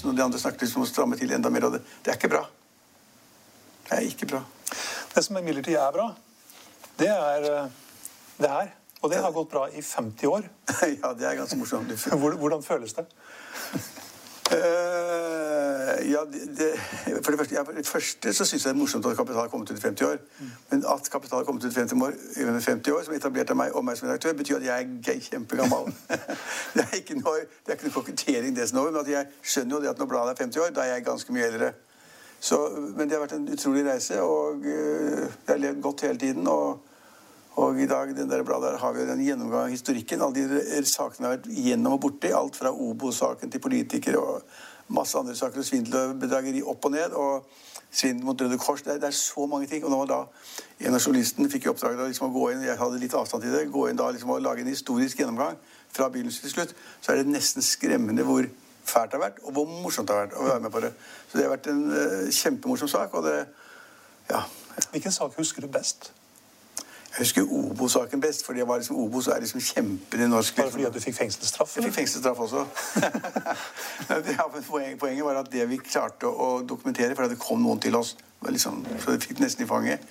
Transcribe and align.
Johansen 0.00 0.10
og 0.10 0.16
de 0.16 0.24
andre 0.24 0.38
snakket 0.40 0.62
liksom 0.64 0.80
om 0.80 0.86
å 0.86 0.88
stramme 0.88 1.16
til 1.18 1.32
enda 1.32 1.50
mer, 1.52 1.66
og 1.66 1.74
det, 1.74 1.82
det 2.04 2.12
er 2.12 2.16
ikke 2.16 2.30
bra. 2.32 2.44
Det 3.84 3.96
er 3.98 4.06
ikke 4.06 4.28
bra. 4.30 4.40
Det 5.12 5.22
som 5.26 5.36
imidlertid 5.36 5.76
er 5.76 5.92
bra, 5.92 6.06
det 7.00 7.10
er 7.10 7.48
eh, 7.50 7.66
det 8.40 8.50
her. 8.50 8.70
Og 9.00 9.10
det 9.10 9.20
har 9.20 9.32
gått 9.32 9.50
bra 9.50 9.66
i 9.68 9.82
50 9.82 10.26
år. 10.28 10.48
ja, 11.02 11.12
det 11.16 11.26
er 11.26 11.36
ganske 11.36 11.56
morsomt. 11.56 11.92
Hvordan 12.40 12.62
føles 12.64 12.96
det? 12.96 13.06
Eh, 15.98 16.10
ja, 16.12 16.18
det, 16.58 16.68
for 17.24 17.30
det 17.30 17.38
første, 17.38 17.54
ja, 17.54 17.62
for 17.62 17.72
det 17.72 17.86
første 17.86 18.32
så 18.32 18.44
syns 18.44 18.64
jeg 18.64 18.74
det 18.74 18.76
er 18.76 18.80
morsomt 18.80 19.06
at 19.06 19.16
Kapital 19.16 19.40
har 19.40 19.48
kommet 19.48 19.70
ut 19.70 19.78
i 19.78 19.80
50 19.80 20.04
år. 20.06 20.18
Men 20.70 20.84
at 20.94 21.10
Kapital 21.12 21.38
har 21.38 21.44
kommet 21.44 21.64
ut 21.64 21.72
i 21.72 21.74
50 21.74 22.02
år, 22.02 22.12
50 22.60 22.92
år 22.92 23.02
som 23.04 23.14
er 23.14 23.18
etablert 23.18 23.50
av 23.50 23.56
meg 23.56 23.76
og 23.76 23.84
meg 23.84 23.98
som 23.98 24.08
redaktør, 24.08 24.32
betyr 24.32 24.56
at 24.56 24.66
jeg 24.68 24.88
er 25.14 25.22
kjempegammal. 25.28 25.92
det 26.74 26.84
er 26.86 26.98
ikke 27.00 27.18
noe, 27.20 27.46
det 27.66 27.74
er 27.74 27.78
ikke 27.78 27.88
noe 27.88 27.96
kokettering 27.98 28.56
det 28.56 28.68
som 28.68 28.78
er 28.78 28.82
over, 28.82 28.96
men 28.96 29.00
at 29.04 29.14
jeg 29.14 29.54
skjønner 29.54 29.76
jo 29.76 29.82
det 29.84 29.94
at 29.94 30.02
når 30.02 30.12
bladet 30.12 30.36
er 30.36 30.44
50 30.44 30.66
år, 30.66 30.76
da 30.76 30.84
er 30.84 30.94
jeg 30.94 31.08
ganske 31.08 31.36
mye 31.36 31.48
eldre. 31.48 31.72
Så, 32.40 32.60
men 32.96 33.08
det 33.08 33.18
har 33.18 33.26
vært 33.26 33.36
en 33.36 33.50
utrolig 33.52 33.84
reise, 33.84 34.22
og 34.22 34.64
eh, 34.64 35.26
jeg 35.26 35.50
har 35.52 35.60
levd 35.66 35.82
godt 35.88 36.06
hele 36.08 36.18
tiden. 36.18 36.46
og 36.48 36.86
og 37.60 37.80
i 37.82 37.86
dag 37.86 38.12
den 38.16 38.30
der 38.30 38.42
bladet 38.46 38.70
her, 38.70 38.78
har 38.78 38.92
vi 38.92 39.00
jo 39.02 39.06
den 39.08 39.24
gjennomgang 39.24 39.66
av 39.66 39.72
historikken. 39.74 40.22
Alle 40.22 40.60
de 40.78 40.82
sakene 40.86 41.26
har 41.26 41.34
vært 41.34 41.48
gjennom 41.50 41.96
og 41.96 42.00
borti. 42.04 42.30
Alt 42.32 42.56
fra 42.56 42.70
Obo-saken 42.70 43.50
til 43.50 43.60
politikere 43.60 44.20
og 44.22 44.44
masse 44.90 45.18
andre 45.18 45.36
saker. 45.36 45.62
Svindel 45.66 45.96
og 46.00 46.20
bedrageri 46.20 46.62
opp 46.62 46.84
og 46.88 46.94
ned. 46.94 47.16
Og 47.18 47.46
svindel 47.90 48.26
mot 48.26 48.42
Røde 48.42 48.58
Kors. 48.58 48.82
Det 48.82 48.94
er, 48.94 49.02
det 49.02 49.10
er 49.10 49.16
så 49.16 49.46
mange 49.46 49.66
ting. 49.70 49.84
Og 49.84 49.92
nå 49.92 50.04
da 50.10 50.22
en 50.80 50.96
av 50.96 51.02
journalistene 51.02 51.50
fikk 51.52 51.66
i 51.66 51.72
oppdrag 51.72 51.98
liksom, 52.00 52.30
å 52.30 52.34
gå 52.34 52.50
inn 52.52 52.64
jeg 52.64 52.78
hadde 52.80 53.00
litt 53.02 53.16
avstand 53.18 53.44
til 53.44 53.54
det, 53.54 53.66
gå 53.72 53.88
inn 53.90 53.98
da 53.98 54.10
liksom, 54.10 54.32
og 54.34 54.42
lage 54.44 54.64
en 54.64 54.72
historisk 54.72 55.20
gjennomgang 55.20 55.58
fra 55.90 56.08
begynnelse 56.12 56.44
til 56.44 56.54
slutt. 56.54 56.74
Så 57.00 57.12
er 57.12 57.20
det 57.20 57.32
nesten 57.32 57.64
skremmende 57.66 58.26
hvor 58.26 58.46
fælt 58.90 59.12
det 59.12 59.18
har 59.18 59.26
vært, 59.26 59.42
og 59.44 59.52
hvor 59.54 59.68
morsomt 59.70 60.08
det 60.08 60.16
har 60.16 60.24
vært 60.26 60.38
å 60.38 60.46
være 60.46 60.62
med 60.64 60.74
på 60.74 60.84
det. 60.86 60.92
Så 61.28 61.38
det 61.38 61.46
har 61.46 61.52
vært 61.52 61.68
en 61.70 61.82
uh, 61.90 62.30
kjempemorsom 62.34 62.90
sak. 62.90 63.14
og 63.14 63.26
det, 63.26 63.36
ja, 64.30 64.42
Hvilken 64.90 65.14
sak 65.14 65.36
husker 65.38 65.66
du 65.66 65.70
best? 65.70 66.12
Jeg 67.10 67.24
husker 67.24 67.42
Obo-saken 67.42 68.20
best, 68.22 68.44
for 68.46 68.54
jeg 68.54 68.68
var 68.68 68.78
liksom, 68.78 68.96
Obo 69.02 69.20
så 69.20 69.32
er 69.34 69.42
liksom 69.42 69.60
kjempen 69.60 70.20
i 70.22 70.28
norsk 70.30 70.56
Bare 70.56 70.70
fordi 70.70 70.84
at 70.86 70.94
du 70.94 71.00
fikk 71.02 71.16
fengselsstraff? 71.16 71.72
Jeg 71.76 71.88
fikk 71.88 71.96
fengselsstraff 71.96 72.38
også. 72.38 72.64
ja, 74.36 74.46
poenget, 74.68 74.98
poenget 74.98 75.24
var 75.26 75.40
at 75.42 75.50
det 75.52 75.66
vi 75.72 75.80
klarte 75.82 76.30
å 76.30 76.60
dokumentere, 76.62 77.16
for 77.18 77.26
at 77.26 77.34
det 77.34 77.40
kom 77.42 77.62
noen 77.64 77.82
til 77.82 77.98
oss, 77.98 78.14
var 78.40 78.54
liksom, 78.54 78.84
så 79.02 79.16
de 79.16 79.26
fikk 79.26 79.42
nesten 79.42 79.66
i 79.66 79.68
fanget, 79.68 80.06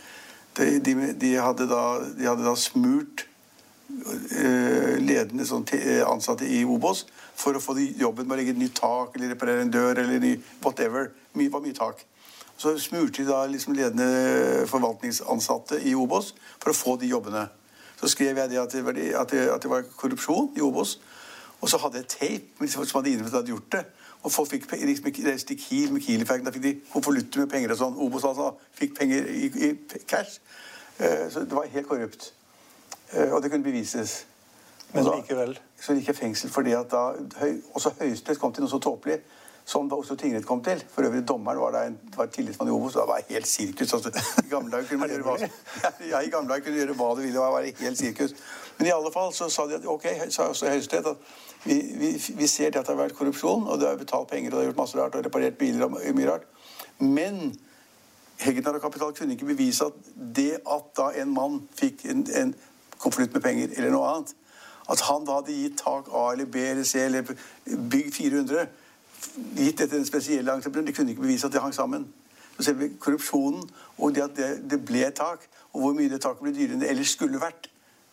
de, 0.60 0.80
de, 0.84 0.96
de, 1.22 1.34
hadde, 1.40 1.70
da, 1.72 1.84
de 2.18 2.28
hadde 2.28 2.44
da 2.44 2.56
smurt 2.60 3.24
uh, 3.24 4.96
ledende 5.00 5.48
sånn, 5.48 5.64
øh, 5.80 6.04
ansatte 6.10 6.48
i 6.48 6.66
Obos 6.68 7.06
for 7.40 7.56
å 7.56 7.64
få 7.64 7.78
de 7.78 7.88
jobben 8.02 8.28
med 8.28 8.36
å 8.36 8.40
legge 8.42 8.58
et 8.58 8.60
nytt 8.60 8.76
tak 8.81 9.16
eller 9.16 9.31
reparere 9.34 9.64
en 9.64 9.72
dør 9.72 10.04
eller 10.04 10.20
ny, 10.20 10.36
whatever. 10.66 11.14
Mye 11.40 11.54
var 11.54 11.64
mye 11.64 11.78
tak. 11.78 12.04
Så 12.59 12.74
smurte 12.81 13.22
de 13.24 13.28
da 13.30 13.46
liksom 13.47 13.74
ledende 13.78 14.66
forvaltningsansatte 14.68 15.80
i 15.88 15.94
Obos 15.96 16.34
for 16.59 16.74
å 16.74 16.75
få 16.75 16.96
de 17.00 17.08
jobbene. 17.14 17.46
Så 18.00 18.09
skrev 18.12 18.38
jeg 18.40 18.50
det 18.52 18.59
at 18.59 18.74
det 18.75 18.81
var, 18.84 18.97
at 19.22 19.31
det, 19.31 19.46
at 19.53 19.64
det 19.64 19.72
var 19.72 19.86
korrupsjon 19.96 20.52
i 20.58 20.64
Obos. 20.64 20.98
Og 21.62 21.69
så 21.72 21.80
hadde 21.80 22.02
jeg 22.02 22.08
tape 22.12 22.59
med 22.59 22.68
de 22.68 22.72
som 22.74 23.00
hadde 23.00 23.14
innrømmet 23.14 23.28
at 23.28 23.31
de 23.31 23.38
hadde 23.40 23.53
gjort 23.53 23.72
det. 23.78 23.86
Og 24.24 24.31
folk 24.31 24.50
fikk 24.52 24.68
liksom, 24.75 25.08
reiste 25.08 25.28
reist 25.30 25.48
til 25.48 25.59
Kiel 25.59 25.94
med 25.96 26.03
Kiel-fergen. 26.03 26.46
Da 26.48 26.52
fikk 26.56 26.64
de 26.66 26.74
konvolutter 26.92 27.40
med 27.46 27.52
penger 27.52 27.72
og 27.75 27.80
sånn. 27.80 27.98
Obos 28.03 28.25
altså 28.28 28.50
fikk 28.75 28.98
penger 29.00 29.28
i, 29.31 29.48
i 29.69 29.72
cash. 30.08 30.40
Eh, 31.00 31.30
Så 31.31 31.46
det 31.48 31.56
var 31.56 31.68
helt 31.72 31.88
korrupt. 31.88 32.34
Eh, 33.14 33.31
Og 33.31 33.42
det 33.44 33.52
kunne 33.52 33.64
bevises. 33.64 34.25
Men 34.94 35.06
da- 35.06 35.16
likevel. 35.16 35.56
Så 35.80 35.94
gikk 35.96 36.08
jeg 36.12 36.16
i 36.16 36.19
fengsel 36.19 36.50
fordi 36.52 36.72
at 36.75 36.92
da 36.92 37.14
høy, 37.40 37.62
Også 37.74 37.94
Høyesterett 38.00 38.40
kom 38.40 38.52
til 38.53 38.64
noe 38.64 38.72
så 38.72 38.80
tåpelig 38.84 39.22
som 39.69 39.90
da 39.90 39.97
Oslo 40.02 40.16
tingrett 40.18 40.47
kom 40.50 40.63
til. 40.66 40.81
For 40.90 41.06
øvrig, 41.06 41.22
dommeren 41.28 41.59
var 41.62 41.75
da 41.75 41.84
en 41.85 41.97
var 42.16 42.31
tillitsmann 42.34 42.69
i 42.69 42.74
Obos. 42.74 42.94
så 42.94 43.03
Det 43.03 43.07
var 43.07 43.22
helt 43.30 43.47
sirkus. 43.47 43.94
Altså, 43.94 44.09
I 44.46 44.50
gamle 44.50 44.72
dager 44.72 44.88
kunne 44.88 45.03
man 45.03 45.09
gjøre 45.09 45.28
hva 45.28 45.35
ja, 46.09 46.22
i 46.22 46.31
gamle 46.34 46.50
dager 46.50 46.66
kunne 46.66 46.81
gjøre 46.81 46.97
hva 46.97 47.09
du 47.16 47.22
ville. 47.22 47.35
Det 47.35 47.53
var 47.57 47.68
helt 47.84 47.97
sirkus. 47.97 48.34
Men 48.80 48.88
i 48.88 48.96
alle 48.96 49.12
fall 49.13 49.34
så 49.34 49.50
sa 49.50 49.68
de 49.68 49.78
at 49.78 49.85
ok, 49.85 50.07
sa 50.30 50.47
også 50.50 50.72
Høyesterett 50.72 51.12
at 51.12 51.18
vi, 51.63 51.78
vi, 52.02 52.09
vi 52.40 52.47
ser 52.47 52.72
det 52.72 52.80
at 52.80 52.88
det 52.88 52.96
har 52.96 53.02
vært 53.03 53.18
korrupsjon, 53.18 53.68
og 53.68 53.80
det 53.80 53.90
har 53.90 54.00
betalt 54.00 54.30
penger, 54.31 54.50
og 54.50 54.57
det 54.57 54.63
har 54.63 54.69
gjort 54.72 54.81
masse 54.81 54.97
rart, 54.97 55.16
og 55.16 55.25
reparert 55.25 55.57
biler 55.59 55.86
og 55.86 55.97
mye 56.00 56.30
rart. 56.31 56.47
Men 57.00 57.51
Hegnar 58.40 58.80
og 58.80 58.81
Kapital 58.81 59.13
kunne 59.13 59.36
ikke 59.36 59.51
bevise 59.51 59.86
at 59.86 60.12
det 60.36 60.51
at 60.63 60.91
da 60.97 61.09
en 61.22 61.34
mann 61.36 61.62
fikk 61.75 62.06
en, 62.09 62.24
en 62.41 62.53
konvolutt 62.97 63.36
med 63.36 63.44
penger 63.44 63.74
eller 63.75 63.91
noe 63.94 64.13
annet, 64.13 64.31
at 64.90 65.03
han 65.06 65.25
da 65.28 65.41
hadde 65.41 65.57
gitt 65.57 65.78
tak 65.84 66.07
A 66.16 66.30
eller 66.31 66.47
B 66.50 66.63
eller 66.72 66.88
C 66.88 67.03
eller 67.03 67.28
bygg 67.91 68.13
400, 68.16 68.66
gitt 69.57 69.78
dette 69.80 69.96
den 69.96 70.06
spesielle 70.06 70.53
entreprenøren, 70.53 70.88
de 70.88 70.94
kunne 70.94 71.09
ikke 71.16 71.22
bevise 71.22 71.47
at 71.47 71.53
det 71.53 71.62
hang 71.62 71.74
sammen. 71.75 72.07
Så 72.57 72.63
selve 72.63 72.90
korrupsjonen 73.00 73.63
og 73.97 74.16
det 74.16 74.22
at 74.22 74.38
det, 74.38 74.72
det 74.72 74.85
ble 74.85 75.06
et 75.07 75.16
tak, 75.16 75.46
og 75.74 75.81
hvor 75.81 75.94
mye 75.94 76.09
det 76.12 76.22
taket 76.22 76.44
ble 76.44 76.53
dyrere 76.56 76.75
enn 76.75 76.81
det 76.84 76.90
ellers 76.91 77.13
skulle 77.16 77.40
vært, 77.40 77.69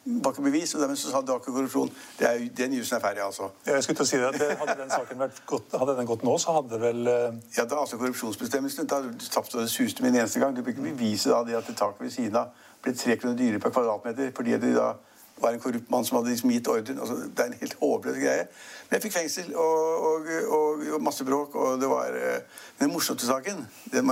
var 0.07 0.33
ikke 0.33 0.43
bevis. 0.43 0.75
Og 0.75 0.81
dermed 0.81 0.97
så 1.01 1.11
sa 1.11 1.21
det 1.21 1.33
var 1.35 1.41
ikke 1.43 1.55
korrupsjon. 1.57 1.91
Det 2.19 2.29
er, 2.29 2.45
den 2.57 2.77
jussen 2.79 2.97
er 2.97 3.03
ferdig, 3.03 3.25
altså. 3.25 3.49
Jeg 3.67 3.83
skulle 3.83 3.97
til 3.97 4.05
å 4.05 4.11
si 4.11 4.21
det, 4.21 4.29
at 4.29 4.39
det- 4.39 4.59
Hadde 4.61 4.77
den 4.83 4.91
saken 4.91 5.19
vært 5.19 5.41
godt, 5.47 5.75
hadde 5.79 5.97
den 5.99 6.07
gått 6.07 6.23
nå, 6.23 6.37
så 6.39 6.55
hadde 6.61 6.81
vel 6.81 7.07
eh, 7.07 7.33
Ja, 7.57 7.65
da, 7.65 7.81
altså 7.81 7.99
korrupsjonsbestemmelsen 7.99 8.87
da 8.87 9.01
du 9.03 9.09
og 9.09 9.61
det 9.61 9.71
suste 9.71 10.03
med 10.03 10.15
en 10.15 10.21
eneste 10.21 10.41
gang. 10.41 10.55
Du 10.57 10.63
bør 10.63 10.71
ikke 10.77 10.87
bevise 10.93 11.31
da 11.31 11.43
det 11.45 11.59
at 11.59 11.67
det 11.67 11.77
taket 11.77 12.01
ved 12.01 12.11
siden 12.11 12.37
av 12.37 12.55
ble 12.83 12.95
tre 12.95 13.17
kroner 13.17 13.37
dyrere 13.37 13.59
per 13.59 13.71
kvadratmeter 13.75 14.31
fordi 14.37 14.55
det 14.63 14.75
da 14.77 14.93
var 15.41 15.53
en 15.53 15.61
korrupt 15.61 15.91
mann 15.91 16.05
som 16.05 16.17
hadde 16.17 16.33
liksom 16.33 16.51
gitt 16.51 16.69
ordren. 16.69 17.01
Altså, 17.01 17.17
det 17.17 17.43
er 17.45 17.51
en 17.51 17.59
helt 17.61 17.77
håpløs 17.81 18.17
greie. 18.21 18.47
Men 18.89 18.97
jeg 18.97 19.03
fikk 19.03 19.17
fengsel 19.19 19.51
og, 19.55 20.07
og, 20.09 20.31
og, 20.57 20.87
og 20.97 21.03
masse 21.03 21.25
bråk, 21.25 21.55
og 21.55 21.81
det 21.81 21.91
var 21.91 22.17
uh, 22.17 22.63
den 22.81 22.93
morsomste 22.93 23.27
saken. 23.27 23.67
Det, 23.93 24.03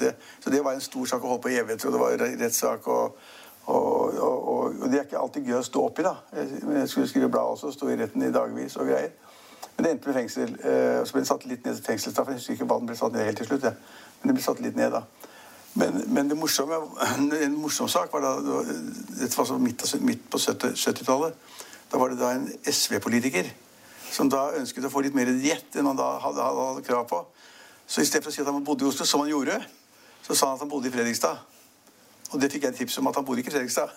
det, 0.00 0.14
så 0.40 0.50
det 0.50 0.64
var 0.64 0.78
en 0.78 0.84
stor 0.84 1.12
sak 1.12 1.24
å 1.24 1.34
holde 1.34 1.44
på 1.44 1.52
i 1.52 1.58
evigheter, 1.60 1.90
og 1.90 1.96
det 1.96 2.02
var 2.04 2.16
re- 2.24 2.36
rettssak. 2.44 2.88
Og, 2.88 3.18
og, 3.66 4.80
det 4.90 4.98
er 4.98 5.04
ikke 5.04 5.20
alltid 5.20 5.50
gøy 5.50 5.58
å 5.60 5.66
stå 5.66 5.82
oppi, 5.90 6.04
da. 6.06 6.14
Jeg, 6.34 6.86
skulle 6.88 7.08
skrive 7.10 7.28
blad 7.30 7.56
også, 7.56 7.74
stå 7.74 7.90
i 7.92 7.98
retten 8.00 8.24
i 8.24 8.32
dagevis 8.34 8.78
og 8.80 8.88
greier. 8.88 9.12
Men 9.76 9.84
det 9.84 9.92
endte 9.94 10.08
med 10.08 10.16
fengsel. 10.16 10.56
eh, 10.64 11.00
og 11.00 11.06
så 11.06 11.14
ble 11.14 11.22
det 11.22 11.28
satt 11.28 11.44
litt 11.48 11.66
ned 11.66 11.82
fengselsstraff. 11.84 12.28
Jeg 12.28 12.40
husker 12.40 12.56
ikke 12.56 12.66
hva 12.68 12.80
den 12.80 12.88
ble 12.90 12.96
satt 12.98 13.14
ned 13.14 13.28
helt 13.28 13.38
til 13.40 13.48
slutt. 13.48 13.68
Ja. 13.68 13.72
Men 14.20 14.32
det 14.32 14.36
ble 14.36 14.44
satt 14.44 14.64
litt 14.64 14.76
ned 14.76 14.92
da. 14.92 15.04
Men, 15.78 16.02
men 16.10 16.30
det 16.30 16.38
morsomme, 16.38 16.80
en 17.44 17.56
morsom 17.60 17.88
sak 17.88 18.12
var 18.12 18.24
da 18.24 18.60
Dette 19.20 19.36
var 19.38 19.58
midt, 19.62 19.84
midt 20.02 20.24
på 20.30 20.38
70 20.38 20.74
70-tallet. 20.74 21.36
Da 21.90 21.98
var 21.98 22.10
det 22.10 22.20
da 22.20 22.32
en 22.34 22.48
SV-politiker 22.66 23.50
som 24.10 24.30
da 24.30 24.48
ønsket 24.58 24.86
å 24.86 24.90
få 24.90 25.04
litt 25.04 25.14
mer 25.14 25.30
diett 25.38 25.76
enn 25.78 25.86
han 25.86 25.98
da 25.98 26.16
hadde, 26.22 26.42
hadde, 26.42 26.66
hadde 26.72 26.86
krav 26.86 27.06
på. 27.10 27.20
Så 27.86 28.02
i 28.02 28.08
stedet 28.08 28.24
for 28.24 28.30
å 28.30 28.34
si 28.34 28.42
at 28.42 28.50
han 28.50 28.66
bodde 28.66 28.86
i 28.86 28.90
Oslo, 28.90 29.06
som 29.06 29.22
han 29.22 29.30
gjorde, 29.30 29.56
så 30.26 30.34
sa 30.34 30.50
han 30.50 30.58
at 30.58 30.64
han 30.64 30.70
bodde 30.70 30.90
i 30.90 30.94
Fredrikstad. 30.94 31.38
Og 32.30 32.38
det 32.38 32.50
fikk 32.52 32.68
jeg 32.68 32.76
tips 32.78 33.00
om 33.00 33.08
at 33.10 33.16
han 33.18 33.24
bodde 33.26 33.42
ikke 33.42 33.50
i 33.50 33.54
Fredrikstad. 33.56 33.90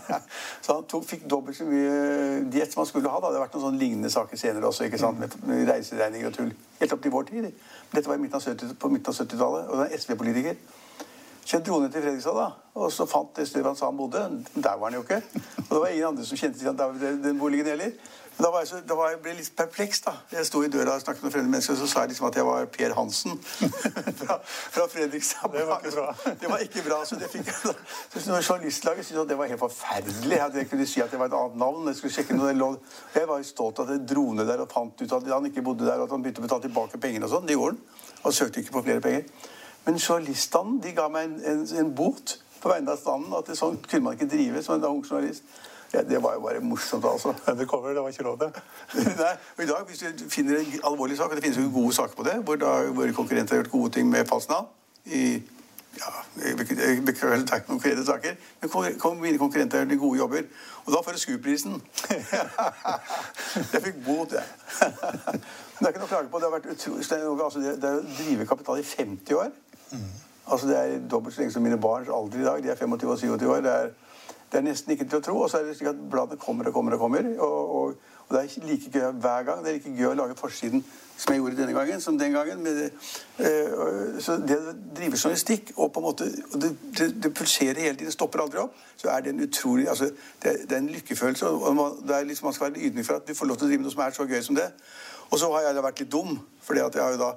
så 0.64 0.76
han 0.76 0.86
tok, 0.90 1.06
fikk 1.08 1.24
dobbelt 1.30 1.58
så 1.58 1.66
mye 1.66 2.44
diett 2.54 2.70
som 2.70 2.84
han 2.84 2.90
skulle 2.90 3.10
ha. 3.10 3.18
da. 3.18 3.32
Det 3.32 3.40
har 3.40 3.46
vært 3.48 3.56
noen 3.58 3.66
sånne 3.66 3.82
lignende 3.82 4.10
saker 4.14 4.38
senere 4.38 4.70
også, 4.70 4.86
ikke 4.86 5.00
sant? 5.02 5.18
Med, 5.18 5.64
reiseregninger 5.70 6.30
og 6.30 6.36
tull. 6.36 6.52
Helt 6.78 6.94
opp 6.94 7.02
til 7.02 7.14
vår 7.14 7.26
tid. 7.32 7.50
Dette 7.90 8.06
var 8.10 8.22
midten 8.22 8.38
av 8.38 8.46
70 8.46 8.78
på 8.78 8.92
midten 8.94 9.10
av 9.10 9.18
70-tallet, 9.18 9.66
og 9.66 9.80
det 9.80 9.88
er 9.88 9.90
en 9.90 10.04
SV-politiker. 10.04 10.62
Kjent 11.44 11.66
drone 11.66 11.90
til 11.92 12.02
Fredrikstad, 12.02 12.36
da. 12.38 12.50
Og 12.74 12.90
så 12.92 13.06
fant 13.06 13.30
det 13.36 13.46
stedet 13.48 13.68
han 13.68 13.78
sa 13.78 13.90
han 13.90 13.96
bodde. 13.98 14.24
Der 14.54 14.76
var 14.80 14.90
han 14.90 14.98
jo 14.98 15.04
ikke. 15.04 15.22
Og 15.68 15.70
det 15.70 15.80
var 15.80 15.88
ingen 15.92 16.10
andre 16.10 16.26
som 16.26 16.40
kjente 16.40 16.58
til 16.58 16.78
der 16.78 17.18
den 17.22 17.38
boligen 17.38 17.72
heller. 17.74 17.94
Men 18.36 18.44
da, 18.44 18.50
var 18.50 18.64
jeg 18.64 18.68
så, 18.68 18.78
da 18.82 18.94
var 18.98 19.12
jeg, 19.12 19.18
ble 19.22 19.30
jeg 19.30 19.38
litt 19.38 19.52
perpleks. 19.54 20.00
da. 20.02 20.12
Jeg 20.34 20.46
sto 20.48 20.62
i 20.66 20.68
døra 20.72 20.96
og 20.96 21.02
snakket 21.04 21.22
med 21.22 21.32
fremmede 21.36 21.52
mennesker, 21.52 21.76
og 21.76 21.78
så 21.84 21.86
sa 21.86 22.02
jeg 22.02 22.10
liksom 22.10 22.26
at 22.26 22.38
jeg 22.40 22.46
var 22.48 22.66
Per 22.74 22.94
Hansen 22.96 23.36
fra, 24.20 24.38
fra 24.74 24.86
Fredrikstad. 24.90 25.54
Det 25.54 25.66
var 25.68 25.84
ikke 25.84 25.94
bra. 25.94 26.34
Det 26.40 26.50
var 26.50 26.64
ikke 26.66 26.82
bra, 26.88 26.98
så 27.06 27.18
det 27.20 27.30
fikk 27.30 27.52
jeg 27.52 27.60
da. 27.68 27.76
så 28.16 28.24
når 28.32 28.48
Journalistlaget 28.48 29.06
syntes 29.06 29.22
at 29.22 29.30
det 29.30 29.38
var 29.38 29.52
helt 29.52 29.62
forferdelig 29.62 30.40
at 30.48 30.58
jeg 30.58 30.70
kunne 30.72 30.86
si 30.90 31.04
at 31.04 31.14
det 31.14 31.20
var 31.22 31.30
et 31.30 31.38
annet 31.38 31.62
navn. 31.62 31.86
Jeg 31.92 32.00
skulle 32.00 32.16
sjekke 32.16 32.38
noe 32.40 32.56
lov. 32.58 32.80
Jeg 33.14 33.30
var 33.30 33.38
jo 33.38 33.50
stolt 33.52 33.78
av 33.78 33.86
at 33.86 34.00
jeg 34.00 34.08
dro 34.16 34.26
ned 34.34 34.50
der 34.50 34.66
og 34.66 34.72
fant 34.74 35.04
ut 35.04 35.18
at 35.20 35.30
han 35.36 35.50
ikke 35.52 35.62
bodde 35.68 35.86
der, 35.86 36.00
og 36.00 36.08
at 36.08 36.16
han 36.16 36.26
begynte 36.26 36.42
å 36.42 36.48
betale 36.48 36.66
tilbake 36.66 37.02
pengene 37.06 37.30
og 37.30 37.36
sånn. 37.36 37.46
Det 37.46 37.54
gjorde 37.54 37.76
han. 37.76 38.02
Og 38.24 38.34
søkte 38.34 38.64
ikke 38.64 38.80
på 38.80 38.88
flere 38.88 39.04
penger. 39.04 39.30
Men 39.84 40.00
journaliststanden 40.00 40.80
de 40.82 40.94
ga 40.96 41.08
meg 41.12 41.28
en, 41.28 41.38
en, 41.52 41.64
en 41.80 41.94
bot 41.94 42.38
på 42.62 42.72
vegne 42.72 42.92
av 42.94 43.00
standen. 43.00 43.34
At 43.36 43.48
det, 43.50 43.58
sånn 43.60 43.78
kunne 43.84 44.08
man 44.08 44.18
ikke 44.18 44.30
drive 44.32 44.62
som 44.64 44.78
en 44.78 44.88
ung 44.88 45.02
journalist. 45.04 45.46
Ja, 45.94 46.02
det 46.02 46.18
var 46.22 46.34
jo 46.34 46.40
bare 46.42 46.60
morsomt, 46.60 47.04
altså. 47.06 47.34
Men 47.46 47.58
det 47.58 47.68
var 47.70 48.08
ikke 48.08 48.26
lov, 48.26 48.38
det. 48.40 48.50
Nei, 49.22 49.34
og 49.56 49.64
i 49.64 49.66
dag, 49.66 49.84
Hvis 49.86 50.04
du 50.18 50.24
finner 50.28 50.58
en 50.58 50.80
alvorlig 50.84 51.18
sak, 51.18 51.30
og 51.30 51.36
det 51.36 51.44
finnes 51.44 51.58
jo 51.58 51.70
gode 51.74 51.94
saker 51.94 52.16
på 52.16 52.26
det, 52.26 52.38
hvor 52.44 52.56
da 52.56 52.80
våre 52.90 53.12
konkurrenter 53.12 53.54
har 53.54 53.62
gjort 53.62 53.76
gode 53.76 53.92
ting 53.98 54.10
med 54.10 54.26
falskt 54.26 54.50
navn 54.50 54.72
i 55.04 55.42
ja, 55.94 56.10
jeg 56.42 56.56
beklager 56.56 57.36
det 57.44 57.52
er 57.52 57.60
ikke 57.60 57.66
konkrete 57.66 58.04
saker, 58.06 58.32
men 58.60 58.70
kom, 58.98 59.16
mine 59.22 59.38
konkurrenter 59.38 59.84
gjort 59.84 60.00
gode 60.00 60.18
jobber. 60.18 60.48
Og 60.84 60.92
da 60.92 61.02
får 61.04 61.12
du 61.12 61.18
SKU-prisen. 61.18 61.76
jeg 63.72 63.82
fikk 63.84 64.00
bot, 64.06 64.32
jeg. 64.32 64.42
det 65.78 65.86
er 65.86 65.92
ikke 65.92 66.00
noe 66.00 66.08
å 66.08 66.10
klage 66.10 66.32
på. 66.32 66.40
Det 66.40 66.48
har 66.48 66.56
vært 66.56 66.66
utrolig, 66.72 67.06
altså 67.44 67.62
det, 67.62 67.76
det 67.82 67.90
er 67.92 68.00
å 68.00 68.16
drive 68.18 68.48
kapital 68.50 68.82
i 68.82 68.86
50 68.88 69.38
år. 69.38 69.54
Altså 70.46 70.68
Det 70.68 70.78
er 70.78 71.08
dobbelt 71.10 71.34
så 71.34 71.40
lenge 71.40 71.52
som 71.52 71.62
mine 71.62 71.80
barns 71.80 72.08
alder 72.08 72.40
i 72.40 72.44
dag. 72.44 72.62
De 72.62 72.68
er 72.68 72.74
25 72.74 73.10
og 73.10 73.18
27 73.18 73.50
år. 73.50 73.60
Det 73.64 73.72
er, 73.72 73.88
det 74.52 74.58
er 74.58 74.66
nesten 74.66 74.92
ikke 74.92 75.06
til 75.08 75.18
å 75.18 75.24
tro. 75.24 75.38
Og 75.40 75.50
så 75.50 75.58
er 75.58 75.64
det 75.68 75.76
slik 75.78 75.88
at 75.88 76.02
bladene 76.10 76.40
kommer 76.40 76.68
og 76.68 76.76
kommer 76.76 76.92
og 76.92 77.00
kommer. 77.00 77.30
Og, 77.38 77.76
og, 77.76 77.94
og, 78.26 78.36
det 78.36 78.42
er 78.42 78.66
like 78.68 78.90
gøy 78.92 79.10
hver 79.24 79.48
gang. 79.48 79.64
Det 79.64 79.72
er 79.72 79.78
like 79.78 79.94
gøy 79.96 80.10
å 80.10 80.18
lage 80.20 80.36
forsiden 80.36 80.84
som 81.16 81.32
jeg 81.32 81.40
gjorde 81.40 81.56
denne 81.56 81.72
gangen, 81.72 82.00
som 82.00 82.18
den 82.18 82.32
gangen. 82.32 82.64
Det, 82.66 82.90
øh, 83.38 84.20
så 84.20 84.36
det 84.36 84.58
å 84.58 84.74
drive 84.96 85.16
journalistikk 85.16 85.72
og 85.76 85.92
på 85.94 86.02
en 86.02 86.06
måte 86.08 86.28
og 86.52 86.60
det, 86.60 86.72
det, 86.98 87.08
det, 87.22 87.32
pulserer 87.34 87.80
hele 87.80 87.96
tiden, 87.96 88.12
stopper 88.12 88.42
aldri 88.42 88.60
opp, 88.64 88.74
så 88.96 89.12
er 89.14 89.22
det 89.22 89.34
en 89.34 89.44
utrolig 89.46 89.86
altså, 89.88 90.10
det, 90.42 90.56
det 90.68 90.72
er 90.72 90.82
en 90.82 90.90
lykkefølelse. 90.90 91.46
og 91.46 91.76
man, 91.76 91.96
det 92.02 92.16
er 92.16 92.26
liksom, 92.28 92.50
man 92.50 92.56
skal 92.56 92.72
være 92.72 92.82
ydmyk 92.88 93.06
for 93.06 93.20
at 93.20 93.28
du 93.28 93.34
får 93.38 93.46
lov 93.46 93.60
til 93.60 93.68
å 93.68 93.70
drive 93.70 93.82
med 93.82 93.88
noe 93.88 93.94
som 93.94 94.04
er 94.06 94.16
så 94.18 94.26
gøy 94.26 94.42
som 94.42 94.58
det. 94.58 94.68
Og 95.30 95.38
så 95.38 95.52
har 95.54 95.68
jeg 95.68 95.76
da 95.76 95.86
vært 95.86 96.02
litt 96.02 96.12
dum, 96.12 96.38
fordi 96.62 96.82
at 96.82 96.98
jeg 96.98 97.04
har 97.04 97.14
jo 97.14 97.22
da 97.22 97.32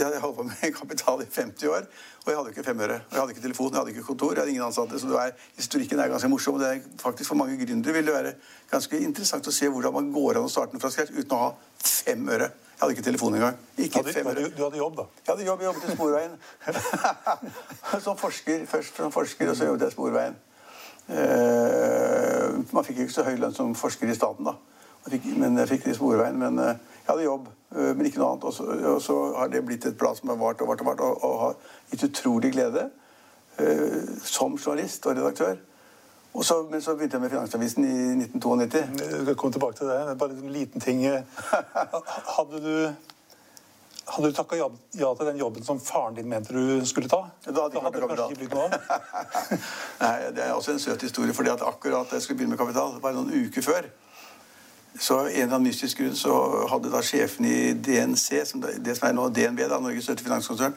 jeg 0.00 0.08
hadde 0.08 0.20
holdt 0.22 0.36
på 0.38 0.46
med 0.48 0.72
kapital 0.80 1.22
i 1.22 1.26
50 1.28 1.68
år, 1.68 1.84
og 2.22 2.30
jeg 2.30 2.38
hadde 2.38 2.54
ikke 2.54 2.64
fem 2.64 2.80
øre. 2.86 2.96
Jeg 3.10 3.20
hadde 3.20 3.34
ikke 3.34 3.44
telefon, 3.44 3.70
jeg 3.72 3.80
hadde 3.80 3.92
ikke 3.94 4.06
kontor, 4.06 4.32
jeg 4.32 4.42
hadde 4.42 4.54
ingen 4.54 4.64
ansatte. 4.66 5.00
Så 5.00 5.20
er, 5.20 5.36
historikken 5.56 6.00
er 6.00 6.08
ganske 6.12 6.28
morsom. 6.32 6.56
og 6.56 6.60
det 6.60 6.70
er 6.70 6.80
faktisk 7.02 7.28
For 7.28 7.38
mange 7.40 7.58
gründere 7.60 7.92
vil 7.92 8.06
det 8.06 8.14
være 8.14 8.32
ganske 8.70 8.98
interessant 8.98 9.46
å 9.46 9.54
se 9.54 9.68
hvordan 9.68 9.94
man 9.94 10.10
går 10.12 10.40
an 10.40 10.48
å 10.48 10.52
starte 10.52 10.80
fra 10.80 10.90
scratch 10.90 11.12
uten 11.16 11.36
å 11.36 11.44
ha 11.44 11.52
fem 11.84 12.28
øre. 12.28 12.50
Jeg 12.80 12.82
hadde 12.82 12.96
ikke 12.96 13.04
telefon 13.04 13.34
engang. 13.36 13.56
Ikke 13.76 14.00
hadde, 14.00 14.12
fem 14.16 14.28
øre. 14.32 14.46
Du 14.56 14.62
hadde 14.64 14.78
jobb, 14.80 14.94
da? 14.96 15.04
Jeg 15.20 15.32
hadde 15.34 15.44
jobb, 15.44 15.60
jeg 15.60 15.68
jobbet 15.68 15.84
i 15.84 15.96
Sporveien. 15.96 16.38
som 18.06 18.16
forsker. 18.16 18.62
Først 18.70 18.96
som 18.96 19.12
forsker, 19.12 19.50
og 19.50 19.56
så 19.56 19.68
jobbet 19.68 19.84
jeg 19.84 19.92
i 19.92 19.96
Sporveien. 19.98 20.38
Uh, 21.10 22.60
man 22.72 22.86
fikk 22.86 23.02
ikke 23.04 23.12
så 23.12 23.26
høy 23.26 23.34
lønn 23.36 23.52
som 23.52 23.74
forsker 23.76 24.08
i 24.08 24.16
staten, 24.16 24.48
da. 24.48 24.56
Fikk, 25.10 25.26
men 25.40 25.58
jeg 25.60 25.68
fikk 25.74 25.84
det 25.88 25.92
i 25.92 25.98
Sporveien. 25.98 26.40
Men 26.40 26.56
uh, 26.56 26.72
jeg 27.10 27.18
hadde 27.18 27.26
jobb. 27.26 27.48
Eh, 27.76 27.90
men 27.96 28.06
ikke 28.06 28.22
noe 28.22 28.30
annet. 28.32 28.46
Og 28.46 28.54
så, 28.54 28.66
og 28.94 29.02
så, 29.02 29.18
har 29.36 29.50
det 29.50 29.64
blitt 29.66 29.86
et 29.86 29.98
blad 29.98 30.18
som 30.18 30.30
har 30.32 30.38
vart 30.40 30.62
og 30.62 30.70
vart 30.70 30.84
og 30.84 30.90
vart, 30.92 31.02
og, 31.06 31.24
og 31.26 31.40
har 31.44 31.58
gitt 31.90 32.06
utrolig 32.10 32.52
glede 32.54 32.86
uh, 33.60 34.16
som 34.24 34.54
journalist 34.58 35.06
og 35.06 35.18
redaktør. 35.18 35.58
Og 36.30 36.44
så, 36.46 36.60
men 36.70 36.82
så 36.82 36.94
begynte 36.94 37.18
jeg 37.18 37.24
med 37.24 37.32
Finansavisen 37.32 37.84
i 37.84 37.94
1992. 38.22 38.82
Vi 39.00 39.24
skal 39.24 39.34
komme 39.36 39.52
tilbake 39.52 39.76
til 39.80 39.90
det. 39.90 40.18
bare 40.18 40.36
en 40.38 40.52
liten 40.54 40.80
ting. 40.80 41.02
Hadde 42.36 42.60
du 42.62 42.74
hadde 44.10 44.30
du 44.30 44.34
takka 44.34 44.56
ja, 44.58 44.66
ja, 44.98 45.10
til 45.14 45.28
den 45.28 45.36
jobben 45.38 45.64
som 45.64 45.80
faren 45.80 46.16
din 46.16 46.28
mente 46.28 46.54
du 46.54 46.86
skulle 46.86 47.08
ta? 47.08 47.20
Da 47.44 47.52
hadde, 47.62 47.76
da 47.76 47.82
hadde 47.84 48.00
det 48.00 48.08
kanskje 48.10 48.26
ikke 48.26 48.40
blitt 48.40 48.54
noe 48.56 48.64
av? 48.66 48.72
Nei, 50.02 50.14
Det 50.34 50.44
er 50.46 50.54
også 50.54 50.74
en 50.74 50.82
søt 50.82 51.04
historie. 51.06 51.34
fordi 51.34 51.52
at 51.52 51.62
akkurat 51.62 52.12
jeg 52.12 52.22
skulle 52.22 52.40
begynne 52.40 52.56
med 52.56 52.62
Kapital, 52.62 52.96
bare 53.02 53.14
noen 53.14 53.46
uker 53.46 53.62
før, 53.62 53.86
så 54.98 55.18
en 55.20 55.26
eller 55.28 55.54
annen 55.54 55.68
mystisk 55.68 56.00
grunn 56.00 56.16
så 56.18 56.34
hadde 56.70 56.90
da 56.90 57.02
sjefen 57.04 57.46
i 57.46 57.72
DNC, 57.72 58.42
som 58.48 58.62
det 58.62 58.96
som 58.98 59.08
er 59.08 59.14
nå 59.14 59.28
DNB, 59.30 59.62
da, 59.70 59.78
Norges 59.78 60.08
største 60.08 60.26
finanskonsern, 60.26 60.74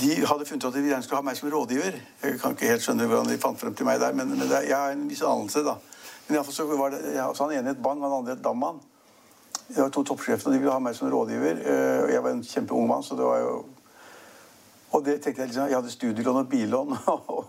de 0.00 0.14
hadde 0.26 0.46
funnet 0.48 0.64
ut 0.64 0.68
at 0.68 0.76
de 0.76 0.88
gjerne 0.88 1.04
skulle 1.04 1.20
ha 1.20 1.24
meg 1.24 1.36
som 1.38 1.48
rådgiver. 1.52 1.98
Jeg 2.22 2.38
kan 2.40 2.56
ikke 2.56 2.68
helt 2.68 2.84
skjønne 2.84 3.06
hvordan 3.08 3.30
de 3.30 3.38
fant 3.40 3.60
frem 3.60 3.74
til 3.76 3.86
meg 3.88 4.00
der, 4.02 4.16
men, 4.16 4.32
men 4.34 4.48
det, 4.48 4.64
jeg 4.68 4.76
har 4.76 4.92
en 4.92 5.06
viss 5.08 5.22
anelse, 5.24 5.62
da. 5.64 5.76
Men 6.26 6.38
iallfall 6.38 6.54
så 6.54 6.66
var 6.78 6.92
det 6.94 7.14
ja, 7.14 7.28
så 7.34 7.46
han 7.46 7.56
ene 7.56 7.72
het 7.72 7.82
Bang, 7.82 8.02
han 8.04 8.12
andre 8.12 8.36
het 8.36 8.42
Damman. 8.44 8.80
Det 9.68 9.78
var 9.78 9.92
to 9.94 10.02
toppsjefer, 10.06 10.48
og 10.48 10.54
de 10.54 10.58
ville 10.58 10.74
ha 10.74 10.82
meg 10.82 10.96
som 10.98 11.10
rådgiver. 11.10 11.62
Eh, 11.62 11.98
og 12.04 12.12
jeg 12.12 12.22
var 12.24 12.34
en 12.34 12.44
kjempeung 12.44 12.88
mann, 12.90 13.02
så 13.06 13.16
det 13.18 13.26
var 13.26 13.44
jo 13.44 13.54
Og 14.90 15.04
det 15.06 15.20
tenkte 15.22 15.42
jeg 15.42 15.48
liksom 15.48 15.68
Jeg 15.68 15.76
hadde 15.76 15.90
studielån 15.90 16.36
og 16.36 16.48
billån 16.48 16.96
og, 17.06 17.44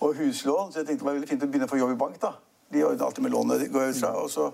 og 0.00 0.14
huslån, 0.14 0.72
så 0.72 0.78
jeg 0.78 0.86
tenkte 0.86 1.02
det 1.02 1.08
var 1.08 1.16
veldig 1.18 1.28
fint 1.28 1.42
å 1.42 1.46
begynne 1.46 1.66
å 1.66 1.72
få 1.72 1.80
jobb 1.80 1.94
i 1.96 1.98
bank, 1.98 2.20
da. 2.22 2.32
De 2.70 2.84
ordnet 2.86 3.02
alltid 3.02 3.26
med 3.26 3.34
lånet, 3.34 3.66
går 3.72 3.82
jeg 3.82 3.96
ut 3.96 4.00
fra. 4.00 4.12
Og 4.22 4.30
så 4.30 4.50